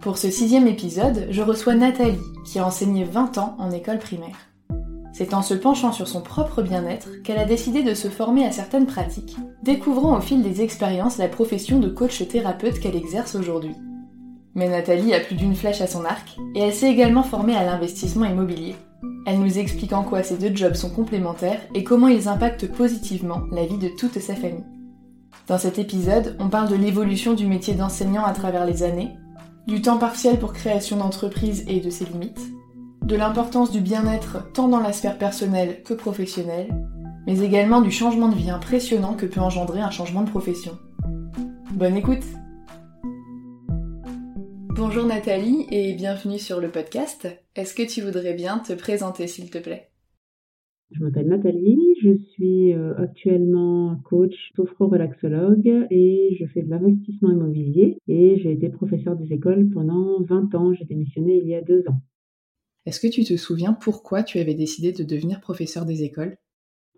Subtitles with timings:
[0.00, 4.48] Pour ce sixième épisode, je reçois Nathalie, qui a enseigné 20 ans en école primaire.
[5.12, 8.50] C'est en se penchant sur son propre bien-être qu'elle a décidé de se former à
[8.50, 13.74] certaines pratiques, découvrant au fil des expériences la profession de coach thérapeute qu'elle exerce aujourd'hui.
[14.54, 17.64] Mais Nathalie a plus d'une flèche à son arc, et elle s'est également formée à
[17.66, 18.76] l'investissement immobilier.
[19.26, 23.42] Elle nous explique en quoi ces deux jobs sont complémentaires et comment ils impactent positivement
[23.52, 24.64] la vie de toute sa famille.
[25.46, 29.10] Dans cet épisode, on parle de l'évolution du métier d'enseignant à travers les années,
[29.70, 32.40] du temps partiel pour création d'entreprise et de ses limites,
[33.02, 36.74] de l'importance du bien-être tant dans la sphère personnelle que professionnelle,
[37.24, 40.76] mais également du changement de vie impressionnant que peut engendrer un changement de profession.
[41.70, 42.24] Bonne écoute
[44.70, 47.28] Bonjour Nathalie et bienvenue sur le podcast.
[47.54, 49.89] Est-ce que tu voudrais bien te présenter s'il te plaît?
[50.92, 57.98] Je m'appelle Nathalie, je suis euh, actuellement coach sophro-relaxologue et je fais de l'investissement immobilier
[58.08, 60.72] et j'ai été professeur des écoles pendant 20 ans.
[60.74, 62.00] J'ai démissionné il y a deux ans.
[62.86, 66.36] Est-ce que tu te souviens pourquoi tu avais décidé de devenir professeur des écoles?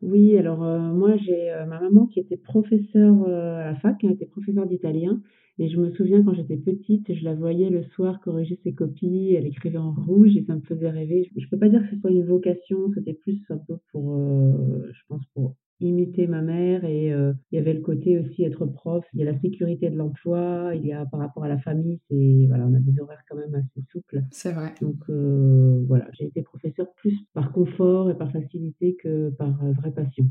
[0.01, 4.07] Oui, alors euh, moi j'ai euh, ma maman qui était professeure à la fac, qui
[4.07, 5.21] était professeure d'italien
[5.59, 9.35] et je me souviens quand j'étais petite, je la voyais le soir corriger ses copies,
[9.35, 11.31] elle écrivait en rouge et ça me faisait rêver.
[11.37, 14.15] Je ne peux pas dire que ce soit une vocation, c'était plus un peu pour,
[14.15, 18.45] euh, je pense, pour imiter ma mère et euh, il y avait le côté aussi
[18.45, 21.49] être prof, il y a la sécurité de l'emploi, il y a par rapport à
[21.49, 24.23] la famille, c'est voilà, on a des horaires quand même assez souples.
[24.31, 24.75] C'est vrai.
[24.81, 29.93] Donc euh, voilà, j'ai été professeur plus par confort et par facilité que par vraie
[29.93, 30.27] passion.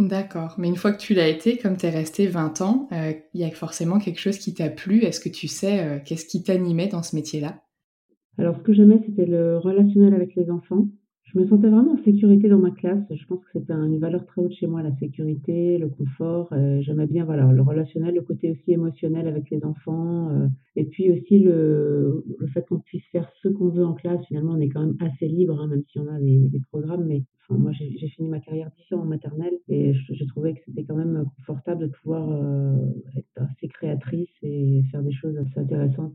[0.00, 3.12] D'accord, mais une fois que tu l'as été, comme tu es resté 20 ans, euh,
[3.34, 5.04] il y a forcément quelque chose qui t'a plu.
[5.04, 7.62] Est-ce que tu sais euh, qu'est-ce qui t'animait dans ce métier-là?
[8.38, 10.86] Alors ce que j'aimais, c'était le relationnel avec les enfants.
[11.32, 13.04] Je me sentais vraiment en sécurité dans ma classe.
[13.08, 16.48] Je pense que c'était une valeur très haute chez moi, la sécurité, le confort.
[16.52, 20.30] Euh, j'aimais bien voilà, le relationnel, le côté aussi émotionnel avec les enfants.
[20.30, 24.24] Euh, et puis aussi le, le fait qu'on puisse faire ce qu'on veut en classe.
[24.26, 27.04] Finalement, on est quand même assez libre, hein, même si on a des, programmes.
[27.06, 30.60] Mais enfin, moi, j'ai fini ma carrière 10 ans en maternelle et j'ai trouvé que
[30.66, 32.74] c'était quand même confortable de pouvoir euh,
[33.16, 36.14] être assez créatrice et faire des choses assez intéressantes.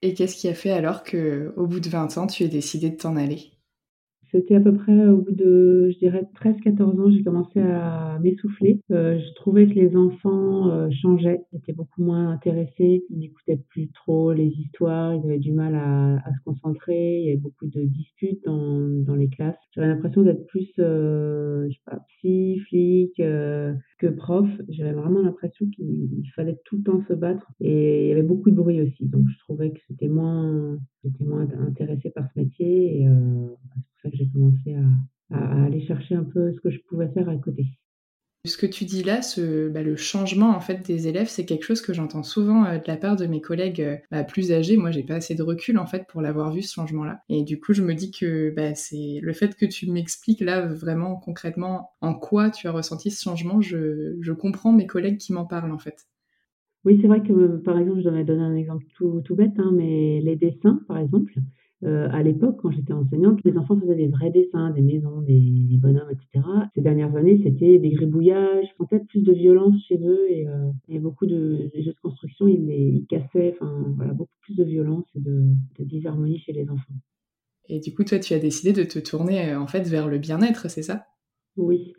[0.00, 2.88] Et qu'est-ce qui a fait alors que, au bout de 20 ans, tu aies décidé
[2.88, 3.53] de t'en aller?
[4.34, 8.80] C'était à peu près au bout de, je dirais, 13-14 ans, j'ai commencé à m'essouffler.
[8.90, 13.90] Euh, je trouvais que les enfants euh, changeaient, étaient beaucoup moins intéressés, ils n'écoutaient plus
[13.92, 17.66] trop les histoires, ils avaient du mal à, à, se concentrer, il y avait beaucoup
[17.66, 19.54] de disputes dans, dans les classes.
[19.70, 24.48] J'avais l'impression d'être plus, euh, je sais pas, psy, euh, que prof.
[24.68, 28.50] J'avais vraiment l'impression qu'il fallait tout le temps se battre et il y avait beaucoup
[28.50, 29.06] de bruit aussi.
[29.06, 34.10] Donc je trouvais que c'était moins, j'étais moins intéressée par ce métier et pour ça
[34.10, 37.36] que j'ai commencé à, à, aller chercher un peu ce que je pouvais faire à
[37.36, 37.66] côté.
[38.46, 41.64] Ce que tu dis là, ce, bah, le changement en fait des élèves, c'est quelque
[41.64, 44.76] chose que j'entends souvent euh, de la part de mes collègues euh, bah, plus âgés.
[44.76, 47.22] Moi, j'ai pas assez de recul en fait pour l'avoir vu ce changement-là.
[47.30, 50.66] Et du coup, je me dis que bah, c'est le fait que tu m'expliques là
[50.66, 53.62] vraiment concrètement en quoi tu as ressenti ce changement.
[53.62, 56.06] Je, je comprends mes collègues qui m'en parlent en fait.
[56.84, 59.72] Oui, c'est vrai que par exemple, je devrais donner un exemple tout, tout bête, hein,
[59.72, 61.32] mais les dessins, par exemple.
[61.84, 65.76] Euh, à l'époque, quand j'étais enseignante, les enfants faisaient des vrais dessins, des maisons, des,
[65.78, 66.46] bonhommes, etc.
[66.74, 71.26] Ces dernières années, c'était des gribouillages, peut-être plus de violence chez eux et, euh, beaucoup
[71.26, 75.44] de, jeux de construction, ils les cassaient, enfin voilà, beaucoup plus de violence et de,
[75.78, 76.94] de disharmonie chez les enfants.
[77.68, 80.70] Et du coup, toi, tu as décidé de te tourner en fait vers le bien-être,
[80.70, 81.06] c'est ça?
[81.56, 81.92] Oui.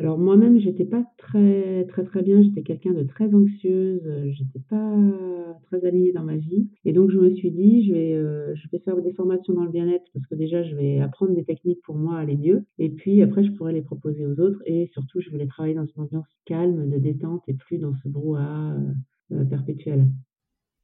[0.00, 4.60] Alors moi-même, j'étais pas très très très bien, j'étais quelqu'un de très anxieuse, euh, j'étais
[4.70, 4.96] pas
[5.64, 6.70] très alignée dans ma vie.
[6.86, 9.64] Et donc je me suis dit je vais euh, je vais faire des formations dans
[9.64, 12.64] le bien-être parce que déjà je vais apprendre des techniques pour moi aller mieux.
[12.78, 14.62] Et puis après je pourrais les proposer aux autres.
[14.64, 18.08] Et surtout je voulais travailler dans une ambiance calme, de détente et plus dans ce
[18.08, 18.74] brouhaha
[19.32, 20.06] euh, perpétuel.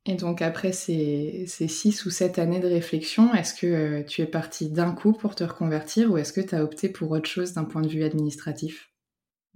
[0.04, 4.26] Et donc après ces, ces six ou sept années de réflexion, est-ce que tu es
[4.26, 7.54] parti d'un coup pour te reconvertir ou est-ce que tu as opté pour autre chose
[7.54, 8.92] d'un point de vue administratif?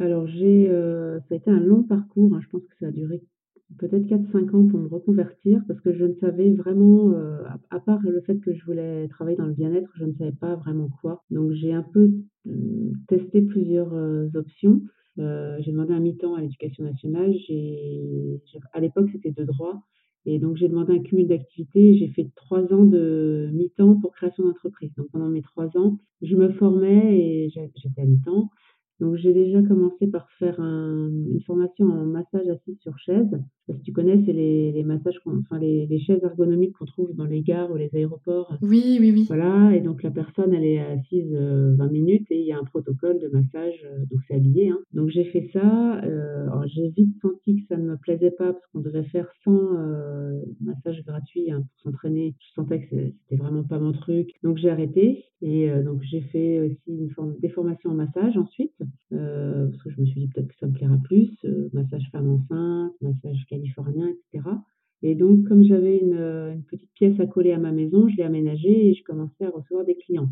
[0.01, 2.41] Alors j'ai, euh, ça a été un long parcours, hein.
[2.43, 3.23] Je pense que ça a duré
[3.79, 7.39] peut-être 4-5 ans pour me reconvertir parce que je ne savais vraiment, euh,
[7.71, 10.57] à part le fait que je voulais travailler dans le bien-être, je ne savais pas
[10.57, 11.23] vraiment quoi.
[11.31, 12.11] Donc j'ai un peu,
[12.47, 14.81] mmh, testé plusieurs, euh, options.
[15.17, 17.35] j'ai demandé un mi-temps à l'éducation nationale.
[18.73, 19.83] À l'époque, c'était de droit
[20.27, 21.95] et donc j'ai demandé un cumul d'activités.
[21.95, 24.93] J'ai fait 3 ans de mi-temps pour création d'entreprise.
[24.97, 28.51] Donc pendant mes 3 ans, je me formais et j'étais à mi-temps
[29.01, 33.41] donc j'ai déjà commencé par faire une formation en massage assis sur chaise.
[33.75, 37.25] Si tu connais, c'est les, les massages, enfin les, les, chaises ergonomiques qu'on trouve dans
[37.25, 38.57] les gares ou les aéroports.
[38.63, 39.25] Oui, oui, oui.
[39.29, 42.59] Voilà, et donc la personne, elle est assise 20 euh, minutes et il y a
[42.59, 44.71] un protocole de massage, euh, donc c'est habillé.
[44.71, 44.79] Hein.
[44.93, 46.03] Donc j'ai fait ça.
[46.05, 49.53] Euh, j'ai vite senti que ça ne me plaisait pas parce qu'on devait faire 100
[50.61, 52.35] massage gratuit hein, pour s'entraîner.
[52.41, 54.31] Je sentais que c'était vraiment pas mon truc.
[54.43, 58.75] Donc j'ai arrêté et donc j'ai fait aussi une forme, des formations en massage ensuite.
[59.13, 62.09] Euh, parce que je me suis dit peut-être que ça me plaira plus, euh, massage
[62.13, 64.49] femme enceinte, massage californien, etc.
[65.03, 68.17] Et donc, comme j'avais une, euh, une, petite pièce à coller à ma maison, je
[68.17, 70.29] l'ai aménagée et je commençais à recevoir des clients.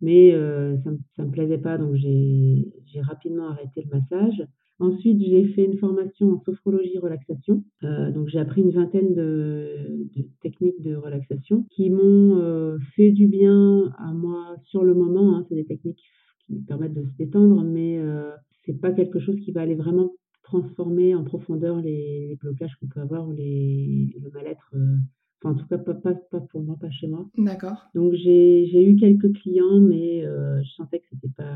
[0.00, 2.70] Mais ça ne me plaisait pas, donc j'ai
[3.00, 4.46] rapidement arrêté le massage.
[4.78, 7.64] Ensuite, j'ai fait une formation en sophrologie relaxation.
[7.82, 13.92] Donc, j'ai appris une vingtaine de, de, techniques de relaxation qui m'ont fait du bien
[13.98, 15.34] à moi sur le moment.
[15.34, 15.44] Hein.
[15.48, 16.04] C'est des techniques
[16.48, 18.30] qui permettent de se détendre, mais euh,
[18.64, 20.12] c'est pas quelque chose qui va aller vraiment
[20.42, 24.70] transformer en profondeur les, blocages qu'on peut avoir ou les, le mal-être.
[24.74, 24.96] Euh,
[25.42, 27.28] enfin, en tout cas, pas, pas, pas, pour moi, pas chez moi.
[27.36, 27.88] D'accord.
[27.94, 31.54] Donc, j'ai eu quelques clients, mais euh, je sentais que c'était pas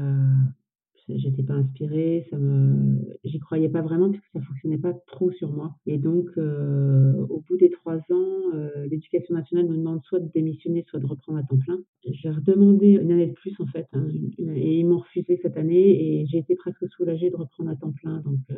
[1.08, 5.31] j'étais pas inspirée, ça me, j'y croyais pas vraiment parce que ça fonctionnait pas trop
[5.32, 5.75] sur moi.
[5.87, 10.31] Et donc, euh, au bout des trois ans, euh, l'éducation nationale me demande soit de
[10.32, 11.78] démissionner, soit de reprendre à temps plein.
[12.04, 14.06] J'ai redemandé une année de plus en fait, hein,
[14.38, 17.93] et ils m'ont refusé cette année, et j'ai été presque soulagée de reprendre à temps
[17.93, 18.20] plein.
[18.20, 18.55] Donc, euh,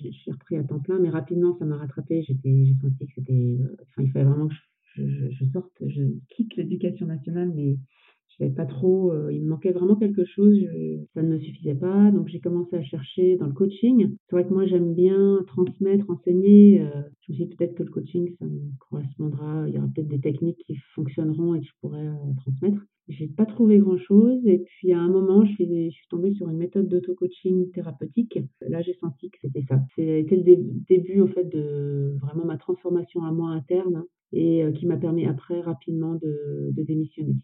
[0.00, 2.22] j'ai repris à temps plein, mais rapidement, ça m'a rattrapé.
[2.22, 4.54] J'étais, j'ai senti que c'était, enfin, il fallait vraiment que
[4.94, 6.02] je, je, je sorte, je
[6.34, 7.78] quitte l'éducation nationale, mais
[8.32, 10.58] je savais pas trop, euh, il me manquait vraiment quelque chose,
[11.14, 14.16] ça ne me suffisait pas, donc j'ai commencé à chercher dans le coaching.
[14.28, 16.80] C'est vrai que moi j'aime bien transmettre, enseigner.
[16.80, 19.88] Euh, je me suis dit peut-être que le coaching ça me correspondra, il y aura
[19.94, 22.80] peut-être des techniques qui fonctionneront et que je pourrais euh, transmettre.
[23.08, 26.56] J'ai pas trouvé grand chose et puis à un moment je suis, tombée sur une
[26.56, 28.38] méthode d'auto-coaching thérapeutique.
[28.62, 29.78] Là j'ai senti que c'était ça.
[29.94, 30.56] C'était le
[30.88, 35.60] début en fait de vraiment ma transformation à moi interne et qui m'a permis après
[35.60, 37.34] rapidement de, de démissionner.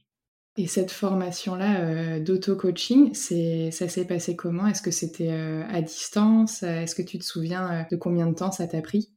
[0.58, 4.66] Et cette formation-là euh, d'auto-coaching, ça s'est passé comment?
[4.66, 6.64] Est-ce que c'était euh, à distance?
[6.64, 9.08] Est-ce que tu te souviens euh, de combien de temps ça t'a pris?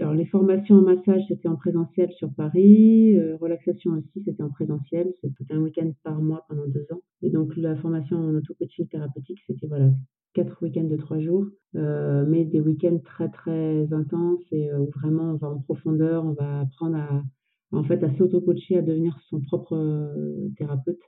[0.00, 3.20] Alors, les formations en massage, c'était en présentiel sur Paris.
[3.38, 5.12] relaxation aussi, c'était en présentiel.
[5.20, 7.02] C'était un week-end par mois pendant deux ans.
[7.20, 9.90] Et donc, la formation en auto-coaching thérapeutique, c'était voilà,
[10.32, 15.36] quatre week-ends de trois jours, mais des week-ends très, très intenses et où vraiment on
[15.36, 17.22] va en profondeur, on va apprendre à
[17.72, 21.00] en fait, à s'auto-coacher, à devenir son propre euh, thérapeute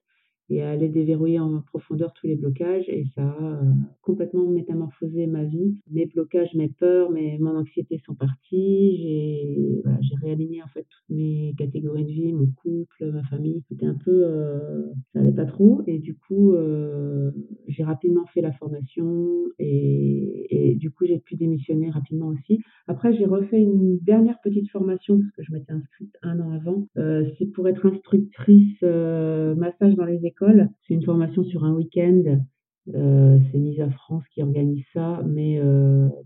[0.50, 2.88] et à aller déverrouiller en profondeur tous les blocages.
[2.88, 5.76] Et ça a euh, complètement métamorphosé ma vie.
[5.90, 8.98] Mes blocages, mes peurs, mes, mon anxiété sont partis.
[9.00, 13.62] J'ai voilà, réaligné en fait toutes mes catégories de vie, mon couple, ma famille.
[13.68, 15.82] C'était un peu, euh, ça n'allait pas trop.
[15.86, 17.30] Et du coup, euh,
[17.68, 22.60] j'ai rapidement fait la formation et, du coup, j'ai pu démissionner rapidement aussi.
[22.86, 26.86] Après, j'ai refait une dernière petite formation parce que je m'étais inscrite un an avant.
[26.96, 30.39] Euh, C'est pour être instructrice euh, massage dans les écoles
[30.86, 32.40] c'est une formation sur un week-end
[32.86, 35.60] c'est Mise à France qui organise ça, mais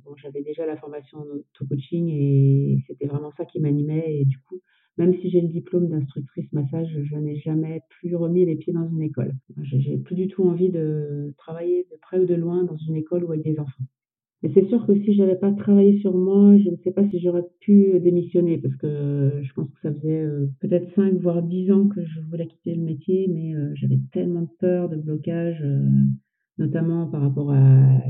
[0.05, 4.21] bon, j'avais déjà la formation en auto-coaching et c'était vraiment ça qui m'animait.
[4.21, 4.61] Et du coup,
[4.97, 8.89] même si j'ai le diplôme d'instructrice massage, je n'ai jamais plus remis les pieds dans
[8.89, 9.35] une école.
[9.63, 13.25] J'ai plus du tout envie de travailler de près ou de loin dans une école
[13.25, 13.85] ou avec des enfants.
[14.45, 17.19] Mais c'est sûr que si j'avais pas travaillé sur moi, je ne sais pas si
[17.19, 21.73] j'aurais pu démissionner parce que je pense que ça faisait euh, peut-être 5 voire 10
[21.73, 25.63] ans que je voulais quitter le métier, mais euh, j'avais tellement de peur, de blocage,
[25.65, 25.81] euh,
[26.59, 27.57] notamment par rapport à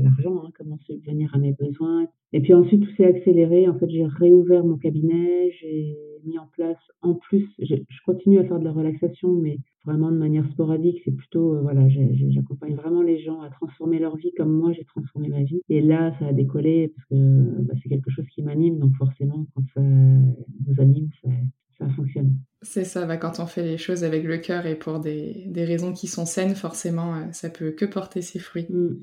[0.01, 2.05] l'argent, hein, comment subvenir à mes besoins.
[2.33, 3.69] Et puis ensuite, tout s'est accéléré.
[3.69, 7.75] En fait, j'ai réouvert mon cabinet, j'ai mis en place, en plus, je,
[8.05, 11.01] continue à faire de la relaxation, mais vraiment de manière sporadique.
[11.05, 14.85] C'est plutôt, euh, voilà, j'accompagne vraiment les gens à transformer leur vie comme moi j'ai
[14.85, 15.61] transformé ma vie.
[15.69, 18.79] Et là, ça a décollé parce que bah, c'est quelque chose qui m'anime.
[18.79, 21.29] Donc forcément, quand ça nous anime, ça,
[21.77, 22.37] ça fonctionne.
[22.61, 25.65] C'est ça, bah, quand on fait les choses avec le cœur et pour des, des
[25.65, 28.67] raisons qui sont saines, forcément, euh, ça peut que porter ses fruits.
[28.69, 28.99] Mm.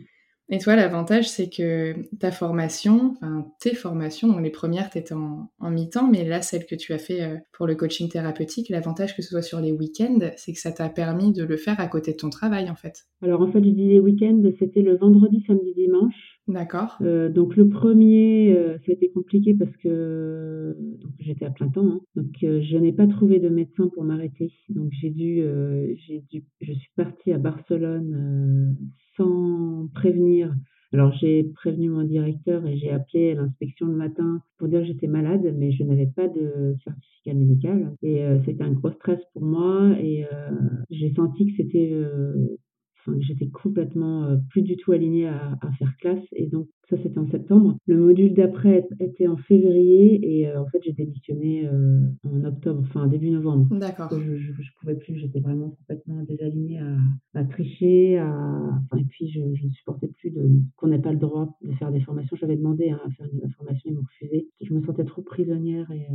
[0.54, 5.14] Et toi, l'avantage, c'est que ta formation, enfin tes formations, donc les premières, tu étais
[5.14, 9.16] en, mi-temps, mais là, celle que tu as fait euh, pour le coaching thérapeutique, l'avantage
[9.16, 11.86] que ce soit sur les week-ends, c'est que ça t'a permis de le faire à
[11.86, 13.06] côté de ton travail, en fait.
[13.22, 16.38] Alors, en fait, je dis les week-ends, c'était le vendredi, samedi, dimanche.
[16.46, 16.98] D'accord.
[17.00, 20.76] Euh, donc, le premier, euh, ça a été compliqué parce que
[21.18, 21.86] j'étais à plein temps.
[21.86, 22.00] Hein.
[22.14, 24.52] Donc, je n'ai pas trouvé de médecin pour m'arrêter.
[24.68, 25.42] Donc, j'ai dû,
[26.06, 28.76] j'ai dû, je suis partie à Barcelone
[29.16, 30.54] sans prévenir.
[30.92, 35.06] Alors j'ai prévenu mon directeur et j'ai appelé l'inspection le matin pour dire que j'étais
[35.06, 37.96] malade, mais je n'avais pas de certificat médical.
[38.02, 40.50] Et euh, c'était un gros stress pour moi et euh,
[40.90, 42.58] j'ai senti que c'était euh,
[43.18, 47.28] j'étais complètement plus du tout alignée à, à, faire classe et donc ça c'était en
[47.30, 47.76] septembre.
[47.86, 51.68] Le module d'après était en février et en fait j'ai démissionné
[52.24, 53.74] en octobre, enfin début novembre.
[53.76, 54.10] D'accord.
[54.12, 59.04] Je, je, je, pouvais plus, j'étais vraiment complètement désalignée à, à tricher, à enfin, et
[59.04, 62.00] puis je, je, ne supportais plus de qu'on n'ait pas le droit de faire des
[62.00, 62.36] formations.
[62.36, 64.48] J'avais demandé hein, à faire une formation, ils m'ont refusé.
[64.60, 66.06] Je me sentais trop prisonnière et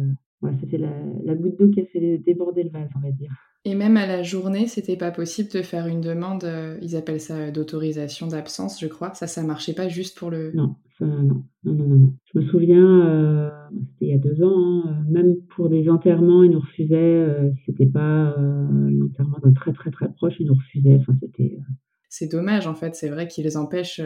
[0.41, 0.91] voilà, c'était la,
[1.23, 3.31] la goutte d'eau qui a fait déborder le vase, on va dire.
[3.67, 7.19] Et même à la journée, c'était pas possible de faire une demande, euh, ils appellent
[7.19, 9.13] ça euh, d'autorisation d'absence, je crois.
[9.13, 10.53] Ça, ça marchait pas juste pour le.
[10.53, 14.83] Non, non, non, non, non, Je me souviens, euh, c'était il y a deux ans,
[14.85, 17.27] hein, même pour des enterrements, ils nous refusaient.
[17.65, 20.95] c'était pas l'enterrement d'un très très très proche, ils nous refusaient.
[21.01, 21.59] Enfin, c'était.
[22.07, 22.95] C'est dommage en fait.
[22.95, 23.99] C'est vrai qu'ils les empêchent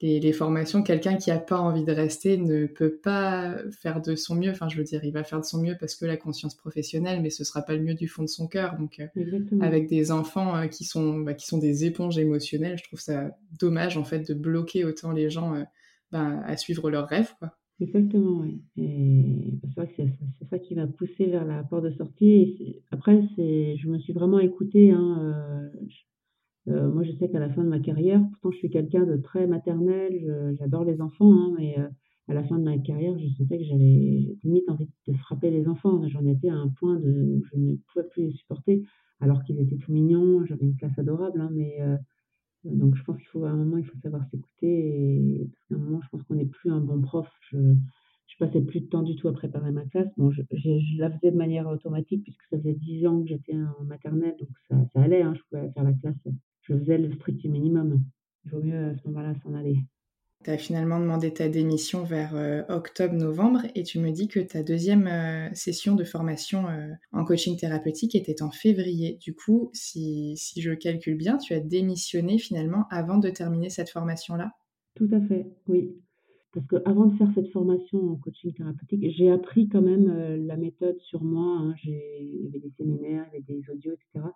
[0.00, 4.34] les, formations, quelqu'un qui n'a pas envie de rester ne peut pas faire de son
[4.34, 4.50] mieux.
[4.50, 7.20] Enfin, je veux dire, il va faire de son mieux parce que la conscience professionnelle,
[7.20, 8.76] mais ce sera pas le mieux du fond de son cœur.
[8.78, 12.84] Donc, euh, avec des enfants euh, qui sont bah, qui sont des éponges émotionnelles, je
[12.84, 15.64] trouve ça dommage en fait de bloquer autant les gens euh,
[16.12, 17.56] bah, à suivre leurs rêves, quoi.
[17.80, 18.60] Exactement, oui.
[18.76, 20.02] Et c'est vrai que
[20.38, 22.82] c'est ça qui m'a poussé vers la porte de sortie.
[22.90, 24.90] après, c'est, je me suis vraiment écoutée.
[24.90, 25.80] Hein, euh,
[26.66, 29.46] moi, je sais qu'à la fin de ma carrière, pourtant je suis quelqu'un de très
[29.46, 31.88] maternel, j'adore les enfants, hein, mais euh,
[32.28, 35.66] à la fin de ma carrière, je sentais que j'avais limite envie de frapper les
[35.66, 36.06] enfants.
[36.08, 38.82] J'en étais à un point de je ne pouvais plus les supporter,
[39.20, 41.96] alors qu'ils étaient tout mignons, j'avais une classe adorable, hein, mais euh,
[42.64, 44.68] donc je pense qu'il faut à un moment, il faut savoir s'écouter.
[44.68, 47.28] Et qu'à un moment, je pense qu'on n'est plus un bon prof.
[47.50, 47.58] Je,
[48.26, 50.08] je passais plus de temps du tout à préparer ma classe.
[50.16, 50.42] Bon, je,
[50.98, 54.50] la faisais de manière automatique puisque ça faisait dix ans que j'étais en maternelle, donc
[54.68, 55.22] ça, ça allait.
[55.22, 56.16] Hein, je pouvais faire la classe
[56.62, 58.02] je faisais le strict minimum.
[58.44, 59.78] Il vaut mieux à ce moment-là s'en aller.
[60.42, 64.62] Tu as finalement demandé ta démission vers euh, octobre-novembre et tu me dis que ta
[64.62, 69.18] deuxième euh, session de formation euh, en coaching thérapeutique était en février.
[69.20, 73.90] Du coup, si, si, je calcule bien, tu as démissionné finalement avant de terminer cette
[73.90, 74.52] formation-là?
[74.94, 75.94] Tout à fait, oui.
[76.54, 80.98] Parce qu'avant de faire cette formation en coaching thérapeutique, j'ai appris quand même la méthode
[81.00, 81.58] sur moi.
[81.60, 81.74] Hein.
[81.84, 84.26] Il y avait des séminaires, il y avait des audios, etc.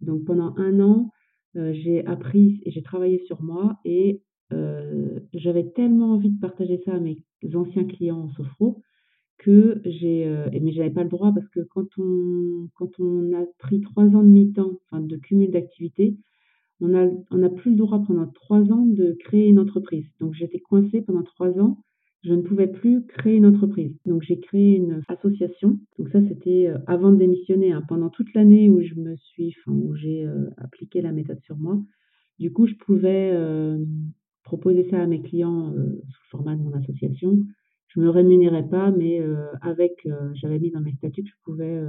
[0.00, 1.10] Donc pendant un an,
[1.54, 6.94] j'ai appris et j'ai travaillé sur moi et euh, j'avais tellement envie de partager ça
[6.94, 7.18] à mes
[7.54, 8.82] anciens clients en sophro
[9.38, 13.44] que j'ai euh, mais j'avais pas le droit parce que quand on quand on a
[13.58, 16.16] pris trois ans de mi-temps enfin de cumul d'activités
[16.80, 20.06] on a on n'a plus le droit pendant trois ans de créer une entreprise.
[20.20, 21.78] Donc j'étais coincée pendant trois ans
[22.24, 23.92] je ne pouvais plus créer une entreprise.
[24.04, 25.78] Donc j'ai créé une association.
[25.98, 27.82] Donc ça c'était euh, avant de démissionner, hein.
[27.88, 31.78] pendant toute l'année où je me suis, où j'ai euh, appliqué la méthode sur moi.
[32.38, 33.78] Du coup, je pouvais euh,
[34.44, 37.42] proposer ça à mes clients sous le format de mon association.
[37.88, 39.20] Je me rémunérais pas, mais
[39.62, 41.82] avec, j'avais mis dans mes statuts que je pouvais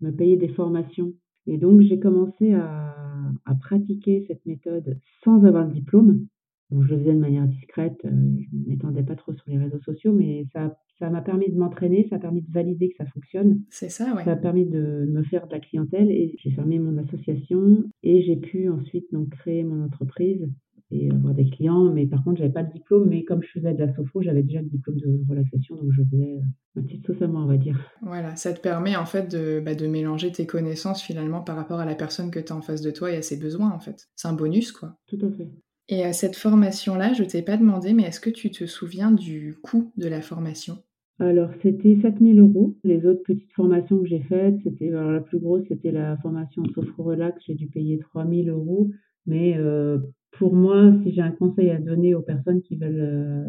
[0.00, 1.12] me payer des formations.
[1.46, 2.96] Et donc j'ai commencé à,
[3.44, 6.26] à pratiquer cette méthode sans avoir le diplôme
[6.72, 9.80] je le faisais de manière discrète, euh, je ne m'étendais pas trop sur les réseaux
[9.80, 13.06] sociaux, mais ça ça m'a permis de m'entraîner, ça a permis de valider que ça
[13.06, 13.62] fonctionne.
[13.70, 14.22] C'est ça, ouais.
[14.22, 18.22] Ça a permis de me faire de la clientèle et j'ai fermé mon association et
[18.22, 20.46] j'ai pu ensuite donc créer mon entreprise
[20.90, 21.90] et avoir des clients.
[21.92, 23.08] Mais par contre, j'avais pas de diplôme.
[23.08, 26.02] Mais comme je faisais de la sophro, j'avais déjà le diplôme de relaxation, donc je
[26.02, 26.40] faisais euh,
[26.74, 27.78] ma petite sauce à moi, on va dire.
[28.02, 31.80] Voilà, ça te permet en fait de, bah, de mélanger tes connaissances finalement par rapport
[31.80, 33.80] à la personne que tu as en face de toi et à ses besoins en
[33.80, 34.08] fait.
[34.16, 34.98] C'est un bonus quoi.
[35.06, 35.48] Tout à fait.
[35.92, 39.56] Et à cette formation-là, je t'ai pas demandé, mais est-ce que tu te souviens du
[39.60, 40.78] coût de la formation?
[41.18, 42.76] Alors, c'était 7000 euros.
[42.84, 46.62] Les autres petites formations que j'ai faites, c'était, alors la plus grosse, c'était la formation
[46.72, 47.42] Sophro Relax.
[47.44, 48.88] J'ai dû payer 3000 euros.
[49.26, 49.98] Mais euh,
[50.38, 53.44] pour moi, si j'ai un conseil à donner aux personnes qui veulent euh,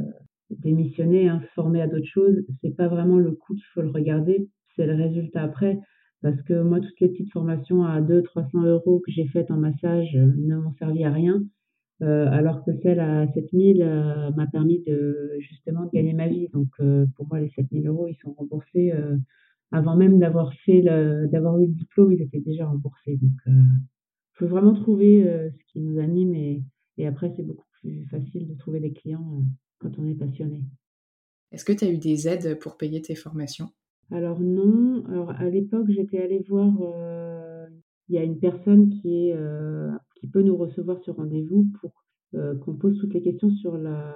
[0.49, 4.49] démissionner, hein, former à d'autres choses, c'est pas vraiment le coût qu'il faut le regarder,
[4.75, 5.79] c'est le résultat après.
[6.23, 10.15] Parce que moi, toutes les petites formations à 200-300 euros que j'ai faites en massage
[10.15, 11.43] euh, ne m'ont servi à rien.
[12.01, 16.47] Euh, alors que celle à 7000 euh, m'a permis de justement de gagner ma vie.
[16.51, 18.91] Donc euh, pour moi, les 7000 euros, ils sont remboursés
[19.73, 23.17] avant même d'avoir fait d'avoir eu le diplôme, ils étaient déjà remboursés.
[23.17, 23.53] Donc il
[24.33, 26.63] faut vraiment trouver ce qui nous anime et,
[26.97, 29.43] et après c'est beaucoup plus facile de trouver des clients
[29.79, 30.61] quand on est passionné.
[31.53, 33.69] Est-ce que tu as eu des aides pour payer tes formations?
[34.11, 35.05] Alors non.
[35.07, 36.73] Alors à l'époque, j'étais allée voir
[38.11, 39.89] il y a une personne qui, est, euh,
[40.21, 41.91] qui peut nous recevoir sur rendez-vous pour
[42.35, 44.15] euh, qu'on pose toutes les questions sur, la,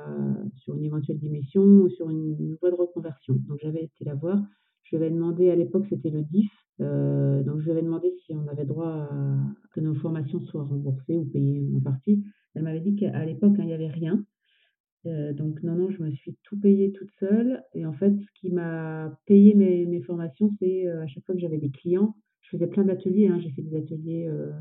[0.56, 3.36] sur une éventuelle démission ou sur une voie de reconversion.
[3.48, 4.42] Donc j'avais été la voir.
[4.84, 8.14] Je lui avais demandé, à l'époque c'était le DIF, euh, donc je lui avais demandé
[8.26, 9.38] si on avait droit à
[9.74, 12.24] que nos formations soient remboursées ou payées en partie.
[12.54, 14.24] Elle m'avait dit qu'à l'époque, hein, il n'y avait rien.
[15.04, 17.64] donc non, non, je me suis tout payé toute seule.
[17.74, 21.58] Et en fait, ce qui m'a payé mes, formations, c'est à chaque fois que j'avais
[21.58, 23.28] des clients, je faisais plein d'ateliers.
[23.28, 23.40] Hein.
[23.40, 24.52] J'ai fait des ateliers euh,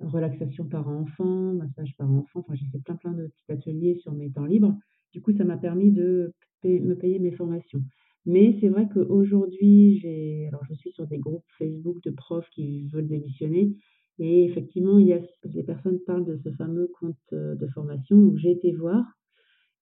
[0.00, 2.40] relaxation par enfant, massage par enfant.
[2.40, 4.76] Enfin, j'ai fait plein, plein de petits ateliers sur mes temps libres.
[5.12, 6.32] Du coup, ça m'a permis de
[6.64, 7.82] me payer mes formations.
[8.26, 12.86] Mais c'est vrai qu'aujourd'hui, j'ai, alors je suis sur des groupes Facebook de profs qui
[12.88, 13.76] veulent démissionner.
[14.18, 18.16] Et effectivement, il y a, les personnes parlent de ce fameux compte euh, de formation.
[18.16, 19.04] Donc, j'ai été voir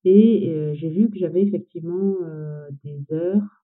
[0.05, 2.17] et euh, j'ai vu que j'avais effectivement
[2.83, 3.62] des heures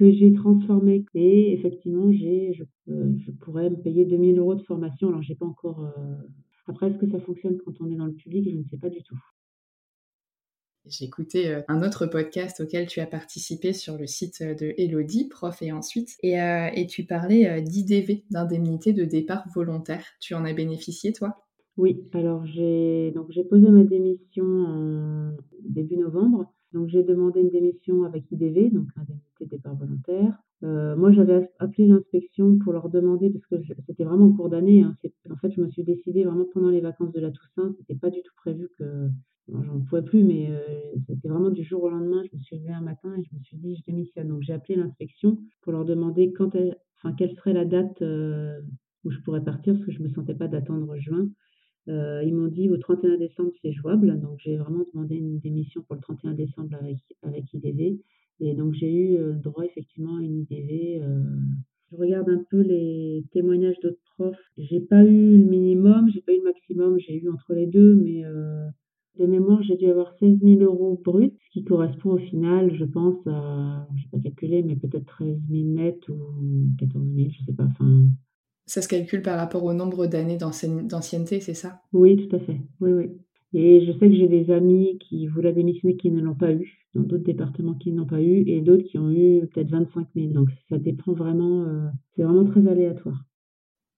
[0.00, 1.04] que j'ai transformé.
[1.14, 5.08] Et effectivement, j'ai, je, euh, je, pourrais me payer 2000 euros de formation.
[5.08, 5.84] Alors, j'ai pas encore.
[5.84, 6.14] Euh,
[6.66, 8.48] après, est-ce que ça fonctionne quand on est dans le public?
[8.50, 9.18] Je ne sais pas du tout.
[10.86, 15.28] J'ai écouté euh, un autre podcast auquel tu as participé sur le site de Elodie,
[15.28, 20.06] prof et ensuite, et, et tu parlais d'IDV, d'indemnité de départ volontaire.
[20.18, 21.44] Tu en as bénéficié, toi?
[21.76, 26.50] Oui, alors j'ai donc j'ai posé ma démission en début novembre.
[26.72, 30.38] Donc j'ai demandé une démission avec IDV, donc indemnité de départ volontaire.
[30.62, 33.56] Euh, moi, j'avais appelé l'inspection pour leur demander, parce que
[33.86, 34.82] c'était vraiment en cours d'année.
[34.82, 34.94] Hein,
[35.30, 37.74] en fait, je me suis décidée vraiment pendant les vacances de la Toussaint.
[37.78, 39.08] C'était pas du tout prévu que
[39.48, 40.60] j'en pouvais plus, mais euh,
[41.08, 42.22] c'était vraiment du jour au lendemain.
[42.30, 44.28] Je me suis levée un matin et je me suis dit, je démissionne.
[44.28, 46.50] Donc j'ai appelé l'inspection pour leur demander quand
[47.16, 48.60] quelle serait la date euh,
[49.04, 51.26] où je pourrais partir, parce que je me sentais pas d'attendre juin.
[51.88, 55.82] Euh, ils m'ont dit au 31 décembre c'est jouable, donc j'ai vraiment demandé une démission
[55.82, 57.98] pour le 31 décembre avec, avec IDV.
[58.40, 61.00] Et donc j'ai eu euh, droit effectivement à une IDV.
[61.02, 61.22] Euh.
[61.90, 64.38] Je regarde un peu les témoignages d'autres profs.
[64.56, 67.94] J'ai pas eu le minimum, j'ai pas eu le maximum, j'ai eu entre les deux,
[67.96, 68.22] mais
[69.18, 72.84] de mémoire j'ai dû avoir 16 000 euros brut, ce qui correspond au final, je
[72.84, 76.16] pense, à, je sais pas calculer, mais peut-être 13 000 net ou
[76.78, 77.64] 14 000, je sais pas.
[77.64, 78.06] Enfin,
[78.70, 81.80] ça se calcule par rapport au nombre d'années d'ancienneté, c'est ça?
[81.92, 82.60] Oui, tout à fait.
[82.80, 83.10] Oui, oui.
[83.52, 86.86] Et je sais que j'ai des amis qui voulaient démissionner qui ne l'ont pas eu,
[86.94, 90.28] dans d'autres départements qui n'ont pas eu, et d'autres qui ont eu peut-être 25 000.
[90.28, 93.24] Donc ça dépend vraiment, euh, c'est vraiment très aléatoire.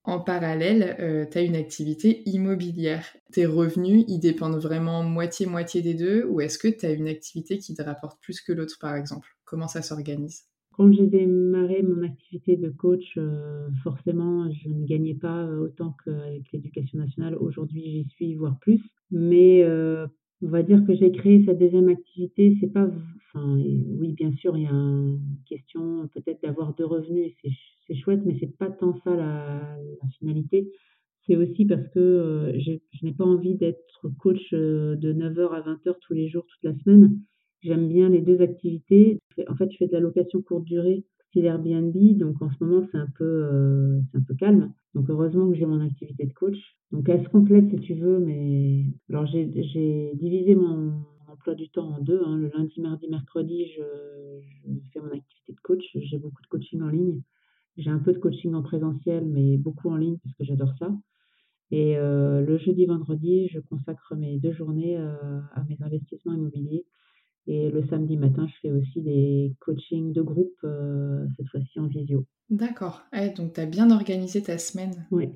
[0.04, 3.06] En parallèle, euh, tu as une activité immobilière.
[3.30, 7.58] Tes revenus, ils dépendent vraiment moitié-moitié des deux, ou est-ce que tu as une activité
[7.58, 9.28] qui te rapporte plus que l'autre, par exemple?
[9.44, 10.44] Comment ça s'organise?
[10.72, 15.94] Quand j'ai démarré mon activité de coach, euh, forcément, je ne gagnais pas euh, autant
[16.04, 17.36] qu'avec l'éducation nationale.
[17.36, 18.80] Aujourd'hui, j'y suis, voire plus.
[19.10, 20.06] Mais euh,
[20.40, 22.56] on va dire que j'ai créé cette deuxième activité.
[22.60, 22.88] C'est pas,
[23.34, 27.32] enfin, oui, bien sûr, il y a une question peut-être d'avoir deux revenus,
[27.86, 30.70] c'est chouette, mais c'est pas tant ça la, la finalité.
[31.26, 32.72] C'est aussi parce que je
[33.04, 37.20] n'ai pas envie d'être coach de 9h à 20h tous les jours, toute la semaine.
[37.62, 39.20] J'aime bien les deux activités.
[39.48, 41.96] En fait, je fais de la location courte durée, c'est Airbnb.
[42.18, 44.72] Donc en ce moment, c'est un peu, euh, un peu calme.
[44.94, 46.58] Donc heureusement que j'ai mon activité de coach.
[46.90, 49.46] Donc elle se complète si tu veux, mais alors j'ai
[50.14, 52.20] divisé mon emploi du temps en deux.
[52.24, 52.36] Hein.
[52.36, 53.82] Le lundi, mardi, mercredi, je,
[54.66, 55.84] je fais mon activité de coach.
[55.94, 57.22] J'ai beaucoup de coaching en ligne.
[57.76, 60.90] J'ai un peu de coaching en présentiel, mais beaucoup en ligne parce que j'adore ça.
[61.70, 66.84] Et euh, le jeudi, vendredi, je consacre mes deux journées euh, à mes investissements immobiliers.
[67.46, 71.88] Et le samedi matin, je fais aussi des coachings de groupe, euh, cette fois-ci en
[71.88, 72.24] visio.
[72.50, 73.02] D'accord.
[73.36, 75.06] donc, tu as bien organisé ta semaine.
[75.10, 75.28] Oui.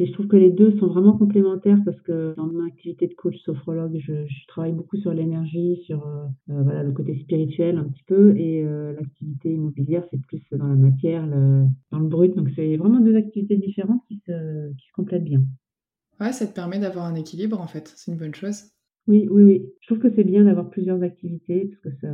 [0.00, 3.12] Et je trouve que les deux sont vraiment complémentaires parce que dans mon activité de
[3.12, 7.76] coach sophrologue, je, je travaille beaucoup sur l'énergie, sur euh, euh, voilà, le côté spirituel
[7.76, 12.08] un petit peu, et euh, l'activité immobilière, c'est plus dans la matière, le, dans le
[12.08, 12.34] brut.
[12.34, 15.42] Donc c'est vraiment deux activités différentes qui se, qui se complètent bien.
[16.18, 18.70] Ouais, ça te permet d'avoir un équilibre en fait, c'est une bonne chose.
[19.06, 19.74] Oui, oui, oui.
[19.80, 22.08] Je trouve que c'est bien d'avoir plusieurs activités parce que ça,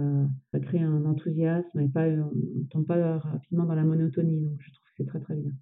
[0.53, 4.41] ça crée un enthousiasme et pas, on ne tombe pas rapidement dans la monotonie.
[4.41, 5.53] Donc je trouve que c'est très très bien.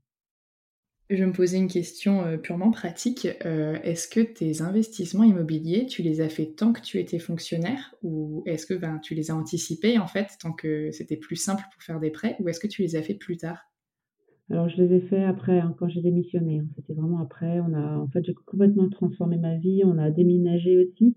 [1.11, 3.29] Je me posais une question euh, purement pratique.
[3.45, 7.95] Euh, est-ce que tes investissements immobiliers, tu les as fait tant que tu étais fonctionnaire
[8.03, 11.63] ou est-ce que ben, tu les as anticipés en fait tant que c'était plus simple
[11.73, 13.67] pour faire des prêts ou est-ce que tu les as fait plus tard?
[14.51, 16.61] Alors je les ai fait après, hein, quand j'ai démissionné.
[16.61, 16.67] hein.
[16.77, 17.61] C'était vraiment après.
[17.61, 19.83] On a, en fait, j'ai complètement transformé ma vie.
[19.85, 21.17] On a déménagé aussi.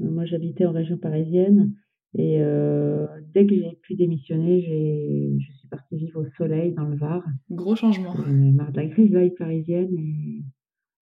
[0.00, 1.74] Euh, moi, j'habitais en région parisienne
[2.14, 6.84] et euh, dès que j'ai pu démissionner, j'ai, je suis partie vivre au soleil dans
[6.84, 7.24] le Var.
[7.50, 8.14] Gros changement.
[8.14, 10.42] J'en marre de la grisaille parisienne et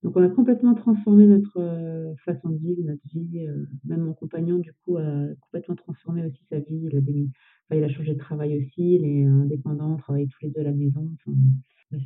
[0.02, 3.46] donc on a complètement transformé notre euh, façon de vivre, notre vie.
[3.46, 6.80] euh, même mon compagnon, du coup, a complètement transformé aussi sa vie.
[6.90, 7.30] Il a, démi-
[7.68, 10.60] enfin, il a changé de travail aussi, il est indépendant, on travaille tous les deux
[10.60, 11.10] à la maison.
[11.26, 11.36] Enfin,